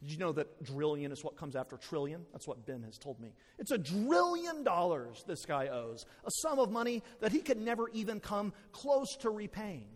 Did 0.04 0.12
you 0.12 0.18
know 0.18 0.32
that 0.32 0.62
drillion 0.62 1.12
is 1.12 1.24
what 1.24 1.36
comes 1.36 1.56
after 1.56 1.78
trillion? 1.78 2.26
That's 2.32 2.46
what 2.46 2.66
Ben 2.66 2.82
has 2.82 2.98
told 2.98 3.20
me. 3.20 3.32
It's 3.58 3.70
a 3.70 3.78
drillion 3.78 4.62
dollars 4.62 5.24
this 5.26 5.46
guy 5.46 5.68
owes, 5.68 6.04
a 6.26 6.30
sum 6.42 6.58
of 6.58 6.70
money 6.70 7.02
that 7.20 7.32
he 7.32 7.40
could 7.40 7.58
never 7.58 7.88
even 7.88 8.20
come 8.20 8.52
close 8.72 9.16
to 9.20 9.30
repaying. 9.30 9.88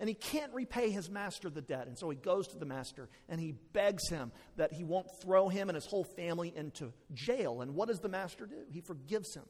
And 0.00 0.08
he 0.08 0.14
can't 0.16 0.52
repay 0.52 0.90
his 0.90 1.08
master 1.08 1.48
the 1.50 1.62
debt. 1.62 1.86
And 1.86 1.96
so 1.96 2.10
he 2.10 2.16
goes 2.16 2.48
to 2.48 2.58
the 2.58 2.66
master 2.66 3.08
and 3.28 3.40
he 3.40 3.52
begs 3.72 4.08
him 4.08 4.32
that 4.56 4.72
he 4.72 4.82
won't 4.82 5.06
throw 5.22 5.48
him 5.48 5.68
and 5.68 5.76
his 5.76 5.86
whole 5.86 6.02
family 6.02 6.52
into 6.54 6.92
jail. 7.12 7.60
And 7.60 7.76
what 7.76 7.86
does 7.86 8.00
the 8.00 8.08
master 8.08 8.46
do? 8.46 8.56
He 8.72 8.80
forgives 8.80 9.36
him 9.36 9.44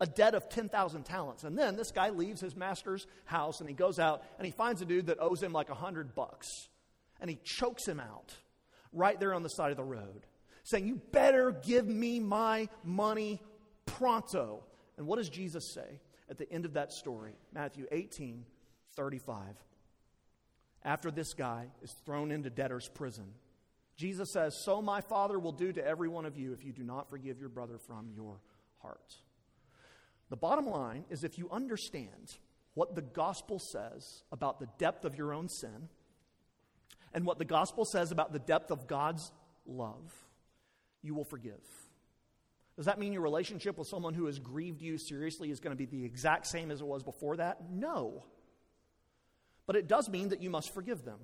a 0.00 0.06
debt 0.06 0.34
of 0.34 0.48
10,000 0.48 1.04
talents. 1.04 1.44
And 1.44 1.56
then 1.56 1.76
this 1.76 1.90
guy 1.90 2.08
leaves 2.08 2.40
his 2.40 2.56
master's 2.56 3.06
house 3.26 3.60
and 3.60 3.68
he 3.68 3.74
goes 3.74 3.98
out 3.98 4.24
and 4.38 4.46
he 4.46 4.52
finds 4.52 4.80
a 4.80 4.86
dude 4.86 5.06
that 5.08 5.18
owes 5.20 5.42
him 5.42 5.52
like 5.52 5.68
a 5.68 5.74
100 5.74 6.14
bucks. 6.14 6.48
And 7.20 7.28
he 7.28 7.38
chokes 7.44 7.86
him 7.86 8.00
out 8.00 8.34
right 8.92 9.18
there 9.18 9.34
on 9.34 9.42
the 9.42 9.48
side 9.48 9.70
of 9.70 9.76
the 9.76 9.84
road, 9.84 10.26
saying, 10.64 10.86
You 10.86 11.00
better 11.12 11.52
give 11.52 11.86
me 11.86 12.20
my 12.20 12.68
money 12.84 13.40
pronto. 13.86 14.64
And 14.96 15.06
what 15.06 15.16
does 15.16 15.28
Jesus 15.28 15.72
say 15.72 16.00
at 16.30 16.38
the 16.38 16.50
end 16.50 16.64
of 16.64 16.74
that 16.74 16.92
story? 16.92 17.32
Matthew 17.52 17.86
18 17.90 18.44
35. 18.94 19.38
After 20.84 21.10
this 21.10 21.32
guy 21.32 21.68
is 21.82 21.94
thrown 22.04 22.32
into 22.32 22.50
debtor's 22.50 22.88
prison, 22.88 23.26
Jesus 23.96 24.32
says, 24.32 24.60
So 24.64 24.82
my 24.82 25.00
Father 25.00 25.38
will 25.38 25.52
do 25.52 25.72
to 25.72 25.86
every 25.86 26.08
one 26.08 26.26
of 26.26 26.36
you 26.36 26.52
if 26.52 26.64
you 26.64 26.72
do 26.72 26.82
not 26.82 27.08
forgive 27.08 27.38
your 27.38 27.48
brother 27.48 27.78
from 27.78 28.10
your 28.14 28.40
heart. 28.80 29.16
The 30.28 30.36
bottom 30.36 30.66
line 30.66 31.04
is 31.10 31.24
if 31.24 31.38
you 31.38 31.48
understand 31.50 32.38
what 32.74 32.94
the 32.94 33.02
gospel 33.02 33.58
says 33.58 34.22
about 34.32 34.58
the 34.58 34.68
depth 34.78 35.04
of 35.04 35.14
your 35.14 35.32
own 35.32 35.48
sin 35.48 35.88
and 37.14 37.24
what 37.24 37.38
the 37.38 37.44
gospel 37.44 37.84
says 37.84 38.10
about 38.10 38.32
the 38.32 38.38
depth 38.38 38.70
of 38.70 38.86
God's 38.86 39.32
love, 39.66 40.12
you 41.02 41.14
will 41.14 41.24
forgive. 41.24 41.60
Does 42.76 42.86
that 42.86 42.98
mean 42.98 43.12
your 43.12 43.22
relationship 43.22 43.76
with 43.76 43.88
someone 43.88 44.14
who 44.14 44.26
has 44.26 44.38
grieved 44.38 44.80
you 44.80 44.96
seriously 44.96 45.50
is 45.50 45.60
going 45.60 45.76
to 45.76 45.78
be 45.78 45.84
the 45.84 46.04
exact 46.04 46.46
same 46.46 46.70
as 46.70 46.80
it 46.80 46.86
was 46.86 47.02
before 47.02 47.36
that? 47.36 47.70
No. 47.70 48.24
But 49.66 49.76
it 49.76 49.88
does 49.88 50.08
mean 50.08 50.30
that 50.30 50.42
you 50.42 50.50
must 50.50 50.72
forgive 50.72 51.04
them. 51.04 51.18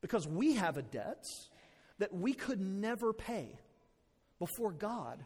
Because 0.00 0.26
we 0.26 0.54
have 0.54 0.76
a 0.76 0.82
debt 0.82 1.24
that 1.98 2.12
we 2.12 2.32
could 2.32 2.60
never 2.60 3.12
pay 3.12 3.56
before 4.40 4.72
God. 4.72 5.24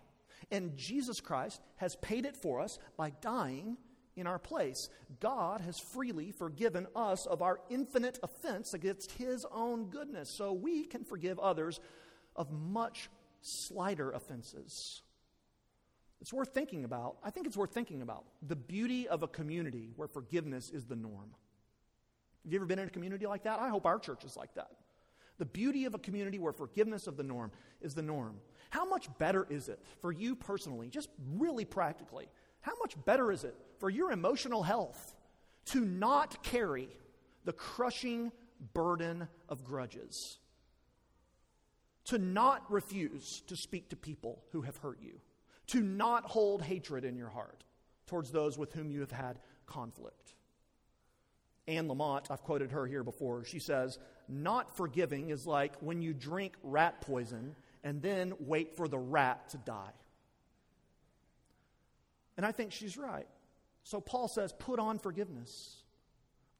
And 0.50 0.76
Jesus 0.76 1.20
Christ 1.20 1.62
has 1.76 1.96
paid 1.96 2.26
it 2.26 2.36
for 2.36 2.60
us 2.60 2.78
by 2.98 3.10
dying 3.22 3.78
in 4.16 4.26
our 4.26 4.38
place. 4.38 4.88
God 5.20 5.60
has 5.60 5.78
freely 5.78 6.32
forgiven 6.32 6.86
us 6.96 7.26
of 7.26 7.42
our 7.42 7.60
infinite 7.68 8.18
offense 8.22 8.74
against 8.74 9.12
His 9.12 9.46
own 9.52 9.90
goodness, 9.90 10.30
so 10.30 10.52
we 10.52 10.84
can 10.84 11.04
forgive 11.04 11.38
others 11.38 11.80
of 12.34 12.50
much 12.50 13.08
slighter 13.42 14.10
offenses. 14.10 15.02
It's 16.20 16.32
worth 16.32 16.54
thinking 16.54 16.84
about. 16.84 17.18
I 17.22 17.30
think 17.30 17.46
it's 17.46 17.56
worth 17.56 17.72
thinking 17.72 18.02
about 18.02 18.24
the 18.42 18.56
beauty 18.56 19.06
of 19.06 19.22
a 19.22 19.28
community 19.28 19.90
where 19.96 20.08
forgiveness 20.08 20.70
is 20.70 20.86
the 20.86 20.96
norm. 20.96 21.30
Have 22.44 22.52
you 22.52 22.58
ever 22.58 22.66
been 22.66 22.78
in 22.78 22.88
a 22.88 22.90
community 22.90 23.26
like 23.26 23.44
that? 23.44 23.60
I 23.60 23.68
hope 23.68 23.86
our 23.86 23.98
church 23.98 24.24
is 24.24 24.36
like 24.36 24.54
that. 24.54 24.70
The 25.38 25.44
beauty 25.44 25.84
of 25.84 25.94
a 25.94 25.98
community 25.98 26.38
where 26.38 26.52
forgiveness 26.52 27.06
of 27.06 27.16
the 27.16 27.22
norm 27.22 27.50
is 27.82 27.94
the 27.94 28.02
norm. 28.02 28.36
How 28.70 28.88
much 28.88 29.08
better 29.18 29.46
is 29.50 29.68
it 29.68 29.78
for 30.00 30.10
you 30.10 30.34
personally, 30.34 30.88
just 30.88 31.10
really 31.34 31.64
practically, 31.64 32.28
how 32.66 32.72
much 32.80 32.96
better 33.04 33.30
is 33.30 33.44
it 33.44 33.54
for 33.78 33.88
your 33.88 34.10
emotional 34.10 34.64
health 34.64 35.14
to 35.66 35.80
not 35.80 36.42
carry 36.42 36.88
the 37.44 37.52
crushing 37.52 38.32
burden 38.74 39.28
of 39.48 39.62
grudges? 39.62 40.38
To 42.06 42.18
not 42.18 42.68
refuse 42.68 43.42
to 43.46 43.56
speak 43.56 43.90
to 43.90 43.96
people 43.96 44.42
who 44.50 44.62
have 44.62 44.78
hurt 44.78 44.98
you, 45.00 45.20
to 45.68 45.80
not 45.80 46.24
hold 46.24 46.60
hatred 46.60 47.04
in 47.04 47.16
your 47.16 47.28
heart 47.28 47.62
towards 48.08 48.32
those 48.32 48.58
with 48.58 48.72
whom 48.72 48.90
you 48.90 48.98
have 48.98 49.12
had 49.12 49.38
conflict. 49.66 50.34
Anne 51.68 51.86
Lamott, 51.86 52.32
I've 52.32 52.42
quoted 52.42 52.72
her 52.72 52.84
here 52.84 53.04
before, 53.04 53.44
she 53.44 53.60
says, 53.60 54.00
Not 54.28 54.76
forgiving 54.76 55.30
is 55.30 55.46
like 55.46 55.76
when 55.78 56.02
you 56.02 56.12
drink 56.12 56.54
rat 56.64 57.00
poison 57.00 57.54
and 57.84 58.02
then 58.02 58.34
wait 58.40 58.76
for 58.76 58.88
the 58.88 58.98
rat 58.98 59.50
to 59.50 59.58
die. 59.58 59.92
And 62.36 62.44
I 62.44 62.52
think 62.52 62.72
she's 62.72 62.96
right. 62.96 63.26
So 63.82 64.00
Paul 64.00 64.28
says, 64.28 64.52
put 64.52 64.78
on 64.78 64.98
forgiveness. 64.98 65.82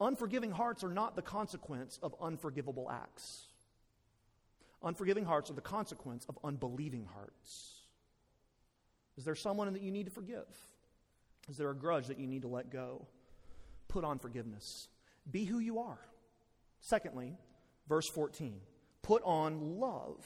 Unforgiving 0.01 0.51
hearts 0.51 0.85
are 0.85 0.91
not 0.91 1.17
the 1.17 1.23
consequence 1.23 1.99
of 2.03 2.15
unforgivable 2.21 2.91
acts. 2.91 3.47
Unforgiving 4.83 5.25
hearts 5.25 5.51
are 5.51 5.55
the 5.55 5.61
consequence 5.61 6.27
of 6.29 6.39
unbelieving 6.45 7.07
hearts. 7.13 7.73
Is 9.17 9.25
there 9.25 9.35
someone 9.35 9.73
that 9.73 9.83
you 9.83 9.91
need 9.91 10.05
to 10.05 10.13
forgive? 10.13 10.47
Is 11.49 11.57
there 11.57 11.71
a 11.71 11.75
grudge 11.75 12.07
that 12.09 12.19
you 12.19 12.27
need 12.27 12.43
to 12.43 12.49
let 12.49 12.71
go? 12.71 13.07
Put 13.89 14.05
on 14.05 14.19
forgiveness. 14.19 14.89
Be 15.31 15.45
who 15.45 15.59
you 15.59 15.79
are. 15.79 15.99
Secondly, 16.81 17.37
verse 17.89 18.09
14 18.09 18.61
put 19.03 19.23
on 19.25 19.79
love, 19.79 20.25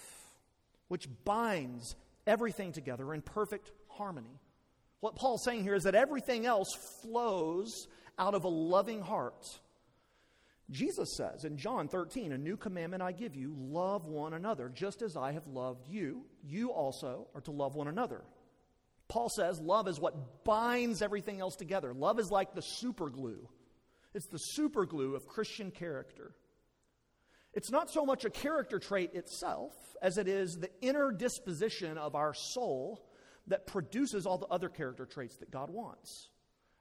which 0.88 1.06
binds 1.24 1.96
everything 2.26 2.72
together 2.72 3.12
in 3.12 3.20
perfect 3.20 3.70
harmony. 3.88 4.40
What 5.00 5.16
Paul's 5.16 5.44
saying 5.44 5.62
here 5.62 5.74
is 5.74 5.84
that 5.84 5.94
everything 5.94 6.46
else 6.46 6.68
flows 7.02 7.88
out 8.18 8.34
of 8.34 8.44
a 8.44 8.48
loving 8.48 9.00
heart. 9.00 9.46
Jesus 10.70 11.16
says 11.16 11.44
in 11.44 11.56
John 11.56 11.88
13, 11.88 12.32
A 12.32 12.38
new 12.38 12.56
commandment 12.56 13.02
I 13.02 13.12
give 13.12 13.34
you 13.34 13.54
love 13.56 14.06
one 14.06 14.34
another, 14.34 14.68
just 14.68 15.02
as 15.02 15.16
I 15.16 15.32
have 15.32 15.46
loved 15.46 15.88
you. 15.88 16.24
You 16.44 16.70
also 16.70 17.26
are 17.34 17.40
to 17.42 17.50
love 17.50 17.74
one 17.74 17.88
another. 17.88 18.22
Paul 19.08 19.28
says 19.28 19.58
love 19.58 19.88
is 19.88 19.98
what 19.98 20.44
binds 20.44 21.02
everything 21.02 21.40
else 21.40 21.56
together. 21.56 21.92
Love 21.92 22.20
is 22.20 22.30
like 22.30 22.54
the 22.54 22.62
super 22.62 23.10
glue, 23.10 23.48
it's 24.14 24.28
the 24.28 24.38
super 24.38 24.86
glue 24.86 25.16
of 25.16 25.26
Christian 25.26 25.70
character. 25.70 26.32
It's 27.52 27.72
not 27.72 27.90
so 27.90 28.06
much 28.06 28.24
a 28.24 28.30
character 28.30 28.78
trait 28.78 29.12
itself 29.14 29.72
as 30.00 30.18
it 30.18 30.28
is 30.28 30.54
the 30.54 30.70
inner 30.80 31.10
disposition 31.10 31.98
of 31.98 32.14
our 32.14 32.32
soul 32.32 33.04
that 33.50 33.66
produces 33.66 34.26
all 34.26 34.38
the 34.38 34.46
other 34.46 34.68
character 34.68 35.04
traits 35.04 35.36
that 35.36 35.50
God 35.50 35.70
wants. 35.70 36.30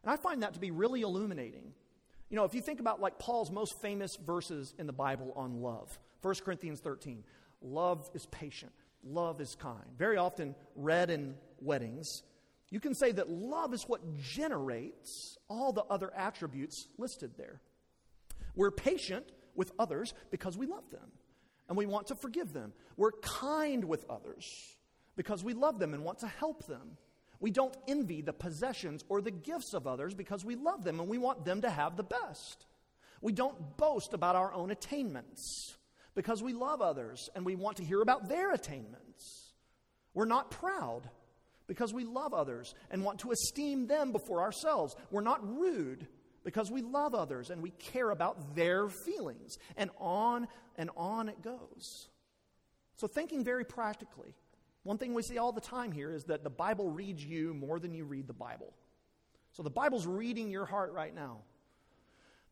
And 0.03 0.11
I 0.11 0.15
find 0.15 0.43
that 0.43 0.53
to 0.53 0.59
be 0.59 0.71
really 0.71 1.01
illuminating. 1.01 1.73
You 2.29 2.37
know, 2.37 2.45
if 2.45 2.53
you 2.53 2.61
think 2.61 2.79
about 2.79 3.01
like 3.01 3.19
Paul's 3.19 3.51
most 3.51 3.81
famous 3.81 4.15
verses 4.15 4.73
in 4.79 4.87
the 4.87 4.93
Bible 4.93 5.33
on 5.35 5.61
love, 5.61 5.99
1 6.21 6.35
Corinthians 6.45 6.79
13, 6.79 7.23
love 7.61 8.09
is 8.13 8.25
patient, 8.27 8.71
love 9.03 9.41
is 9.41 9.55
kind. 9.55 9.83
Very 9.97 10.17
often 10.17 10.55
read 10.75 11.09
in 11.09 11.35
weddings, 11.59 12.23
you 12.69 12.79
can 12.79 12.93
say 12.93 13.11
that 13.11 13.29
love 13.29 13.73
is 13.73 13.83
what 13.87 14.15
generates 14.17 15.37
all 15.49 15.73
the 15.73 15.83
other 15.85 16.13
attributes 16.15 16.87
listed 16.99 17.31
there. 17.35 17.61
We're 18.55 18.71
patient 18.71 19.25
with 19.55 19.71
others 19.79 20.13
because 20.29 20.55
we 20.55 20.67
love 20.67 20.89
them 20.91 21.11
and 21.67 21.75
we 21.75 21.87
want 21.87 22.07
to 22.07 22.15
forgive 22.15 22.53
them. 22.53 22.73
We're 22.95 23.11
kind 23.11 23.83
with 23.85 24.05
others 24.07 24.45
because 25.19 25.43
we 25.43 25.53
love 25.53 25.79
them 25.79 25.93
and 25.93 26.05
want 26.05 26.19
to 26.19 26.27
help 26.27 26.65
them. 26.65 26.95
We 27.41 27.51
don't 27.51 27.75
envy 27.89 28.21
the 28.21 28.31
possessions 28.31 29.03
or 29.09 29.19
the 29.21 29.31
gifts 29.31 29.73
of 29.73 29.85
others 29.85 30.13
because 30.13 30.45
we 30.45 30.55
love 30.55 30.85
them 30.85 31.01
and 31.01 31.09
we 31.09 31.17
want 31.17 31.43
them 31.43 31.59
to 31.63 31.69
have 31.69 31.97
the 31.97 32.03
best. 32.03 32.65
We 33.19 33.33
don't 33.33 33.75
boast 33.75 34.13
about 34.13 34.37
our 34.37 34.53
own 34.53 34.71
attainments 34.71 35.75
because 36.15 36.41
we 36.41 36.53
love 36.53 36.81
others 36.81 37.29
and 37.35 37.45
we 37.45 37.55
want 37.55 37.75
to 37.77 37.83
hear 37.83 38.01
about 38.01 38.29
their 38.29 38.53
attainments. 38.53 39.51
We're 40.13 40.23
not 40.23 40.51
proud 40.51 41.09
because 41.67 41.93
we 41.93 42.05
love 42.05 42.33
others 42.33 42.73
and 42.89 43.03
want 43.03 43.19
to 43.19 43.31
esteem 43.31 43.87
them 43.87 44.13
before 44.13 44.39
ourselves. 44.39 44.95
We're 45.11 45.19
not 45.19 45.45
rude 45.45 46.07
because 46.45 46.71
we 46.71 46.81
love 46.81 47.13
others 47.13 47.49
and 47.49 47.61
we 47.61 47.71
care 47.71 48.11
about 48.11 48.55
their 48.55 48.87
feelings. 48.87 49.57
And 49.75 49.89
on 49.99 50.47
and 50.77 50.89
on 50.95 51.27
it 51.27 51.41
goes. 51.41 52.07
So, 52.95 53.07
thinking 53.07 53.43
very 53.43 53.65
practically, 53.65 54.33
one 54.83 54.97
thing 54.97 55.13
we 55.13 55.21
see 55.21 55.37
all 55.37 55.51
the 55.51 55.61
time 55.61 55.91
here 55.91 56.11
is 56.11 56.25
that 56.25 56.43
the 56.43 56.49
Bible 56.49 56.89
reads 56.89 57.23
you 57.23 57.53
more 57.53 57.79
than 57.79 57.93
you 57.93 58.05
read 58.05 58.27
the 58.27 58.33
Bible. 58.33 58.73
So 59.51 59.63
the 59.63 59.69
Bible's 59.69 60.07
reading 60.07 60.49
your 60.49 60.65
heart 60.65 60.93
right 60.93 61.13
now. 61.13 61.39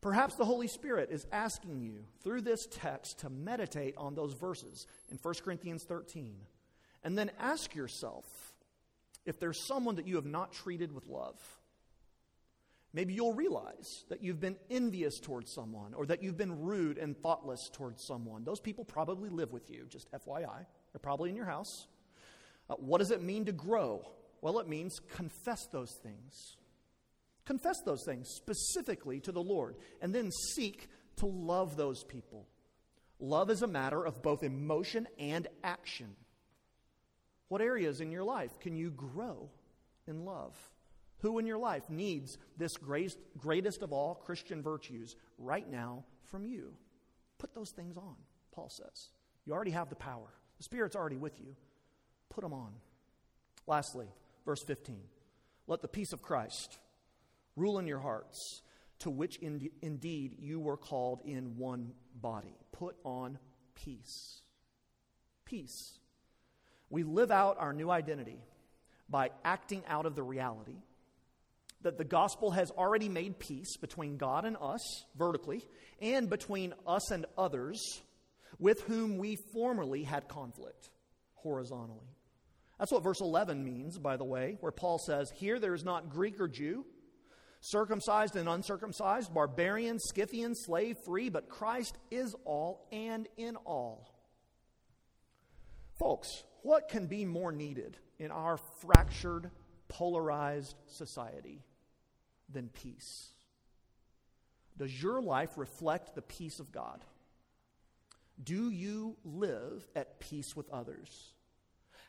Perhaps 0.00 0.36
the 0.36 0.44
Holy 0.44 0.68
Spirit 0.68 1.10
is 1.10 1.26
asking 1.32 1.80
you 1.80 2.04
through 2.22 2.42
this 2.42 2.66
text 2.70 3.20
to 3.20 3.30
meditate 3.30 3.94
on 3.96 4.14
those 4.14 4.34
verses 4.34 4.86
in 5.10 5.18
1 5.20 5.34
Corinthians 5.42 5.84
13 5.84 6.36
and 7.02 7.18
then 7.18 7.30
ask 7.40 7.74
yourself 7.74 8.24
if 9.24 9.40
there's 9.40 9.66
someone 9.66 9.96
that 9.96 10.06
you 10.06 10.16
have 10.16 10.26
not 10.26 10.52
treated 10.52 10.92
with 10.92 11.06
love. 11.06 11.38
Maybe 12.92 13.12
you'll 13.12 13.34
realize 13.34 14.04
that 14.08 14.22
you've 14.22 14.40
been 14.40 14.56
envious 14.70 15.20
towards 15.20 15.52
someone 15.52 15.94
or 15.94 16.06
that 16.06 16.22
you've 16.22 16.38
been 16.38 16.62
rude 16.62 16.96
and 16.96 17.16
thoughtless 17.16 17.68
towards 17.72 18.04
someone. 18.04 18.44
Those 18.44 18.60
people 18.60 18.84
probably 18.84 19.28
live 19.28 19.52
with 19.52 19.68
you, 19.68 19.86
just 19.88 20.10
FYI. 20.12 20.64
They're 20.92 21.00
probably 21.02 21.28
in 21.28 21.36
your 21.36 21.44
house. 21.44 21.86
Uh, 22.68 22.74
what 22.74 22.98
does 22.98 23.10
it 23.10 23.22
mean 23.22 23.44
to 23.46 23.52
grow? 23.52 24.06
Well, 24.40 24.58
it 24.58 24.68
means 24.68 25.00
confess 25.14 25.66
those 25.72 25.92
things. 26.02 26.56
Confess 27.44 27.80
those 27.84 28.04
things 28.04 28.28
specifically 28.36 29.20
to 29.20 29.32
the 29.32 29.42
Lord, 29.42 29.76
and 30.02 30.14
then 30.14 30.30
seek 30.54 30.88
to 31.16 31.26
love 31.26 31.76
those 31.76 32.04
people. 32.04 32.46
Love 33.18 33.50
is 33.50 33.62
a 33.62 33.66
matter 33.66 34.04
of 34.04 34.22
both 34.22 34.42
emotion 34.42 35.08
and 35.18 35.48
action. 35.64 36.14
What 37.48 37.62
areas 37.62 38.00
in 38.00 38.12
your 38.12 38.22
life 38.22 38.60
can 38.60 38.76
you 38.76 38.90
grow 38.90 39.48
in 40.06 40.24
love? 40.24 40.54
Who 41.20 41.38
in 41.38 41.46
your 41.46 41.58
life 41.58 41.88
needs 41.88 42.38
this 42.56 42.76
greatest, 42.76 43.18
greatest 43.36 43.82
of 43.82 43.92
all 43.92 44.14
Christian 44.14 44.62
virtues 44.62 45.16
right 45.38 45.68
now 45.68 46.04
from 46.30 46.44
you? 46.46 46.74
Put 47.38 47.54
those 47.54 47.70
things 47.70 47.96
on, 47.96 48.14
Paul 48.52 48.68
says. 48.70 49.08
You 49.44 49.52
already 49.52 49.70
have 49.72 49.88
the 49.88 49.96
power, 49.96 50.28
the 50.58 50.64
Spirit's 50.64 50.94
already 50.94 51.16
with 51.16 51.40
you. 51.40 51.56
Put 52.30 52.42
them 52.42 52.52
on. 52.52 52.72
Lastly, 53.66 54.06
verse 54.44 54.62
15 54.62 55.00
let 55.68 55.82
the 55.82 55.88
peace 55.88 56.14
of 56.14 56.22
Christ 56.22 56.78
rule 57.54 57.78
in 57.78 57.86
your 57.86 57.98
hearts, 57.98 58.62
to 59.00 59.10
which 59.10 59.36
in, 59.36 59.68
indeed 59.82 60.36
you 60.40 60.58
were 60.58 60.78
called 60.78 61.20
in 61.24 61.58
one 61.58 61.92
body. 62.14 62.56
Put 62.72 62.96
on 63.04 63.38
peace. 63.74 64.40
Peace. 65.44 65.98
We 66.88 67.02
live 67.02 67.30
out 67.30 67.58
our 67.60 67.74
new 67.74 67.90
identity 67.90 68.40
by 69.10 69.30
acting 69.44 69.82
out 69.86 70.06
of 70.06 70.14
the 70.14 70.22
reality 70.22 70.76
that 71.82 71.98
the 71.98 72.04
gospel 72.04 72.50
has 72.52 72.70
already 72.70 73.08
made 73.08 73.38
peace 73.38 73.76
between 73.76 74.16
God 74.16 74.44
and 74.44 74.56
us, 74.60 75.04
vertically, 75.16 75.64
and 76.00 76.28
between 76.30 76.74
us 76.86 77.10
and 77.10 77.26
others 77.36 78.00
with 78.58 78.82
whom 78.82 79.18
we 79.18 79.36
formerly 79.36 80.02
had 80.02 80.28
conflict, 80.28 80.90
horizontally. 81.34 82.08
That's 82.78 82.92
what 82.92 83.02
verse 83.02 83.20
11 83.20 83.64
means, 83.64 83.98
by 83.98 84.16
the 84.16 84.24
way, 84.24 84.56
where 84.60 84.72
Paul 84.72 84.98
says, 84.98 85.30
Here 85.30 85.58
there 85.58 85.74
is 85.74 85.84
not 85.84 86.10
Greek 86.10 86.40
or 86.40 86.48
Jew, 86.48 86.86
circumcised 87.60 88.36
and 88.36 88.48
uncircumcised, 88.48 89.34
barbarian, 89.34 89.98
Scythian, 89.98 90.54
slave, 90.54 90.96
free, 91.04 91.28
but 91.28 91.48
Christ 91.48 91.98
is 92.10 92.36
all 92.44 92.86
and 92.92 93.26
in 93.36 93.56
all. 93.56 94.14
Folks, 95.98 96.44
what 96.62 96.88
can 96.88 97.06
be 97.06 97.24
more 97.24 97.50
needed 97.50 97.96
in 98.18 98.30
our 98.30 98.56
fractured, 98.56 99.50
polarized 99.88 100.76
society 100.86 101.64
than 102.48 102.68
peace? 102.68 103.30
Does 104.76 105.02
your 105.02 105.20
life 105.20 105.58
reflect 105.58 106.14
the 106.14 106.22
peace 106.22 106.60
of 106.60 106.70
God? 106.70 107.04
Do 108.40 108.70
you 108.70 109.16
live 109.24 109.84
at 109.96 110.20
peace 110.20 110.54
with 110.54 110.70
others? 110.70 111.32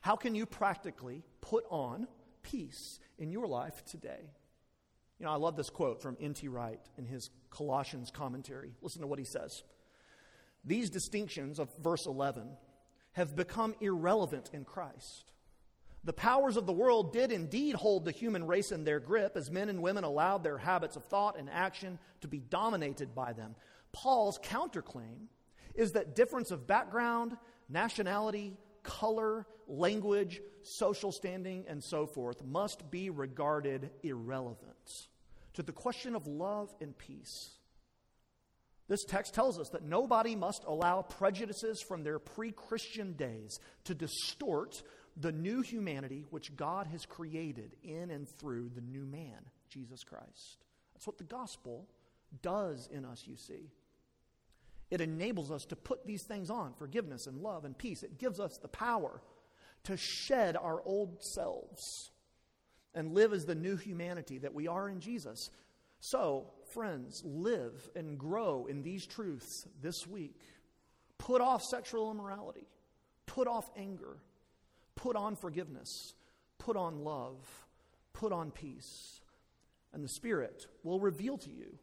How 0.01 0.15
can 0.15 0.35
you 0.35 0.45
practically 0.45 1.23
put 1.41 1.65
on 1.69 2.07
peace 2.41 2.99
in 3.17 3.31
your 3.31 3.47
life 3.47 3.83
today? 3.85 4.31
You 5.19 5.25
know, 5.25 5.31
I 5.31 5.35
love 5.35 5.57
this 5.57 5.69
quote 5.69 6.01
from 6.01 6.17
N.T. 6.19 6.47
Wright 6.47 6.79
in 6.97 7.05
his 7.05 7.29
Colossians 7.49 8.09
commentary. 8.09 8.71
Listen 8.81 9.01
to 9.01 9.07
what 9.07 9.19
he 9.19 9.25
says. 9.25 9.63
These 10.63 10.89
distinctions 10.89 11.59
of 11.59 11.69
verse 11.81 12.05
11 12.05 12.47
have 13.13 13.35
become 13.35 13.75
irrelevant 13.81 14.49
in 14.53 14.63
Christ. 14.63 15.31
The 16.05 16.13
powers 16.13 16.55
of 16.55 16.65
the 16.65 16.73
world 16.73 17.11
did 17.11 17.31
indeed 17.31 17.75
hold 17.75 18.05
the 18.05 18.11
human 18.11 18.47
race 18.47 18.71
in 18.71 18.85
their 18.85 19.01
grip 19.01 19.35
as 19.35 19.51
men 19.51 19.67
and 19.67 19.81
women 19.81 20.05
allowed 20.05 20.43
their 20.43 20.57
habits 20.57 20.95
of 20.95 21.03
thought 21.05 21.37
and 21.37 21.49
action 21.49 21.99
to 22.21 22.29
be 22.29 22.39
dominated 22.39 23.13
by 23.13 23.33
them. 23.33 23.55
Paul's 23.91 24.39
counterclaim 24.39 25.27
is 25.75 25.91
that 25.93 26.15
difference 26.15 26.51
of 26.51 26.67
background, 26.67 27.35
nationality, 27.67 28.57
color, 28.83 29.45
language, 29.69 30.41
social 30.63 31.11
standing, 31.11 31.65
and 31.67 31.83
so 31.83 32.05
forth 32.05 32.43
must 32.43 32.89
be 32.89 33.09
regarded 33.09 33.89
irrelevant 34.03 35.07
to 35.53 35.63
the 35.63 35.71
question 35.71 36.15
of 36.15 36.27
love 36.27 36.73
and 36.81 36.97
peace. 36.97 37.51
This 38.87 39.03
text 39.03 39.35
tells 39.35 39.59
us 39.59 39.69
that 39.69 39.83
nobody 39.83 40.35
must 40.35 40.63
allow 40.65 41.03
prejudices 41.03 41.81
from 41.81 42.03
their 42.03 42.17
pre 42.17 42.51
Christian 42.51 43.13
days 43.13 43.59
to 43.83 43.93
distort 43.93 44.81
the 45.15 45.31
new 45.31 45.61
humanity 45.61 46.25
which 46.29 46.55
God 46.55 46.87
has 46.87 47.05
created 47.05 47.75
in 47.83 48.09
and 48.09 48.27
through 48.27 48.71
the 48.73 48.81
new 48.81 49.05
man, 49.05 49.45
Jesus 49.69 50.03
Christ. 50.03 50.63
That's 50.93 51.05
what 51.05 51.17
the 51.17 51.23
gospel 51.23 51.87
does 52.41 52.87
in 52.91 53.05
us, 53.05 53.23
you 53.27 53.35
see. 53.35 53.69
It 54.89 55.01
enables 55.01 55.51
us 55.51 55.65
to 55.65 55.75
put 55.75 56.07
these 56.07 56.23
things 56.23 56.49
on 56.49 56.73
forgiveness 56.73 57.27
and 57.27 57.41
love 57.41 57.65
and 57.65 57.77
peace. 57.77 58.01
It 58.01 58.17
gives 58.17 58.39
us 58.39 58.57
the 58.57 58.67
power 58.67 59.21
to 59.83 59.97
shed 59.97 60.55
our 60.55 60.81
old 60.85 61.23
selves 61.23 62.11
and 62.93 63.13
live 63.13 63.33
as 63.33 63.45
the 63.45 63.55
new 63.55 63.75
humanity 63.75 64.39
that 64.39 64.53
we 64.53 64.67
are 64.67 64.89
in 64.89 64.99
Jesus. 64.99 65.49
So, 65.99 66.51
friends, 66.73 67.23
live 67.25 67.89
and 67.95 68.17
grow 68.17 68.65
in 68.65 68.81
these 68.81 69.05
truths 69.05 69.67
this 69.81 70.07
week. 70.07 70.39
Put 71.17 71.41
off 71.41 71.61
sexual 71.63 72.11
immorality, 72.11 72.67
put 73.25 73.47
off 73.47 73.69
anger, 73.77 74.17
put 74.95 75.15
on 75.15 75.35
forgiveness, 75.35 76.13
put 76.57 76.77
on 76.77 77.03
love, 77.03 77.37
put 78.13 78.31
on 78.31 78.51
peace. 78.51 79.21
And 79.93 80.03
the 80.03 80.09
Spirit 80.09 80.67
will 80.83 80.99
reveal 80.99 81.37
to 81.39 81.49
you 81.49 81.77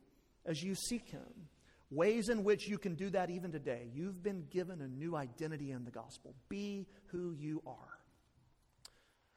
as 0.44 0.62
you 0.62 0.74
seek 0.74 1.08
Him 1.08 1.48
Ways 1.90 2.28
in 2.28 2.42
which 2.42 2.66
you 2.66 2.78
can 2.78 2.96
do 2.96 3.10
that 3.10 3.30
even 3.30 3.52
today. 3.52 3.88
You've 3.94 4.22
been 4.22 4.44
given 4.50 4.80
a 4.80 4.88
new 4.88 5.14
identity 5.14 5.70
in 5.70 5.84
the 5.84 5.92
gospel. 5.92 6.34
Be 6.48 6.86
who 7.06 7.32
you 7.32 7.62
are. 7.64 7.98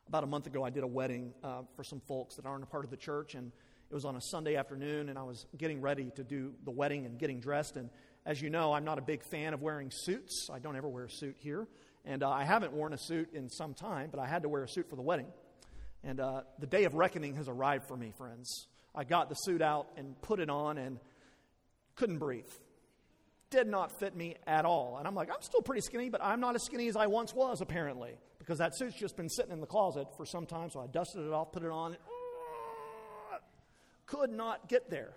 About 0.07 0.23
a 0.23 0.27
month 0.27 0.47
ago, 0.47 0.63
I 0.63 0.71
did 0.71 0.83
a 0.83 0.87
wedding 0.87 1.33
uh, 1.43 1.61
for 1.75 1.83
some 1.83 2.01
folks 2.07 2.35
that 2.37 2.47
aren't 2.47 2.63
a 2.63 2.65
part 2.67 2.85
of 2.85 2.89
the 2.89 2.97
church, 2.97 3.35
and 3.35 3.51
it 3.91 3.93
was 3.93 4.05
on 4.05 4.15
a 4.15 4.21
Sunday 4.21 4.55
afternoon, 4.55 5.09
and 5.09 5.19
I 5.19 5.21
was 5.21 5.45
getting 5.57 5.81
ready 5.81 6.11
to 6.15 6.23
do 6.23 6.53
the 6.65 6.71
wedding 6.71 7.05
and 7.05 7.19
getting 7.19 7.39
dressed. 7.39 7.77
And 7.77 7.91
as 8.25 8.41
you 8.41 8.49
know, 8.49 8.73
I'm 8.73 8.83
not 8.83 8.97
a 8.97 9.03
big 9.03 9.21
fan 9.29 9.53
of 9.53 9.61
wearing 9.61 9.91
suits. 9.91 10.49
I 10.51 10.57
don't 10.57 10.75
ever 10.75 10.89
wear 10.89 11.05
a 11.05 11.11
suit 11.11 11.35
here. 11.37 11.67
And 12.05 12.23
uh, 12.23 12.29
I 12.31 12.45
haven't 12.45 12.73
worn 12.73 12.93
a 12.93 12.97
suit 12.97 13.29
in 13.33 13.49
some 13.49 13.75
time, 13.75 14.09
but 14.09 14.19
I 14.19 14.25
had 14.25 14.41
to 14.41 14.49
wear 14.49 14.63
a 14.63 14.67
suit 14.67 14.89
for 14.89 14.95
the 14.95 15.03
wedding. 15.03 15.27
And 16.03 16.19
uh, 16.19 16.41
the 16.57 16.65
day 16.65 16.85
of 16.85 16.95
reckoning 16.95 17.35
has 17.35 17.47
arrived 17.47 17.87
for 17.87 17.95
me, 17.95 18.11
friends. 18.17 18.67
I 18.95 19.03
got 19.03 19.29
the 19.29 19.35
suit 19.35 19.61
out 19.61 19.89
and 19.97 20.19
put 20.21 20.39
it 20.39 20.49
on, 20.49 20.79
and 20.79 20.99
couldn't 21.99 22.17
breathe. 22.17 22.49
Did 23.49 23.67
not 23.67 23.91
fit 23.91 24.15
me 24.15 24.37
at 24.47 24.63
all. 24.63 24.97
And 24.97 25.07
I'm 25.07 25.15
like, 25.15 25.29
I'm 25.29 25.41
still 25.41 25.61
pretty 25.61 25.81
skinny, 25.81 26.09
but 26.09 26.23
I'm 26.23 26.39
not 26.39 26.55
as 26.55 26.63
skinny 26.63 26.87
as 26.87 26.95
I 26.95 27.07
once 27.07 27.33
was, 27.33 27.61
apparently, 27.61 28.13
because 28.39 28.59
that 28.59 28.75
suit's 28.75 28.95
just 28.95 29.17
been 29.17 29.27
sitting 29.27 29.51
in 29.51 29.59
the 29.59 29.67
closet 29.67 30.07
for 30.15 30.25
some 30.25 30.45
time. 30.45 30.69
So 30.69 30.79
I 30.79 30.87
dusted 30.87 31.25
it 31.25 31.33
off, 31.33 31.51
put 31.51 31.63
it 31.63 31.71
on. 31.71 31.93
Uh, 33.33 33.37
could 34.05 34.31
not 34.31 34.69
get 34.69 34.89
there. 34.89 35.11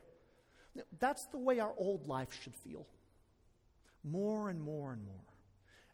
That's 0.99 1.25
the 1.27 1.39
way 1.39 1.61
our 1.61 1.73
old 1.77 2.09
life 2.09 2.31
should 2.43 2.57
feel. 2.57 2.87
More 4.03 4.49
and 4.49 4.61
more 4.61 4.93
and 4.93 5.05
more 5.05 5.15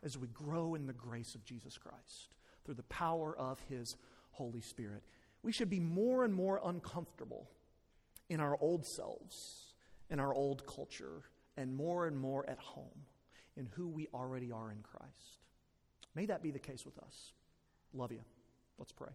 as 0.03 0.17
we 0.17 0.29
grow 0.29 0.75
in 0.75 0.87
the 0.87 0.93
grace 0.95 1.35
of 1.35 1.45
Jesus 1.45 1.77
Christ 1.77 2.35
through 2.65 2.77
the 2.77 2.85
power 2.85 3.37
of 3.37 3.61
His 3.69 3.97
Holy 4.31 4.63
Spirit. 4.63 5.03
We 5.43 5.53
should 5.53 5.69
be 5.69 5.81
more 5.81 6.25
and 6.25 6.33
more 6.33 6.61
uncomfortable 6.65 7.51
in 8.31 8.41
our 8.41 8.57
old 8.61 8.87
selves 8.87 9.68
in 10.11 10.21
our 10.21 10.35
old 10.35 10.67
culture 10.67 11.23
and 11.57 11.75
more 11.75 12.07
and 12.07 12.19
more 12.19 12.49
at 12.49 12.59
home 12.59 13.07
in 13.57 13.69
who 13.75 13.89
we 13.89 14.09
already 14.15 14.53
are 14.53 14.71
in 14.71 14.79
Christ. 14.83 15.45
May 16.15 16.27
that 16.27 16.43
be 16.43 16.51
the 16.51 16.59
case 16.59 16.85
with 16.85 16.99
us. 16.99 17.33
Love 17.93 18.13
you. 18.13 18.21
Let's 18.79 18.93
pray. 18.93 19.11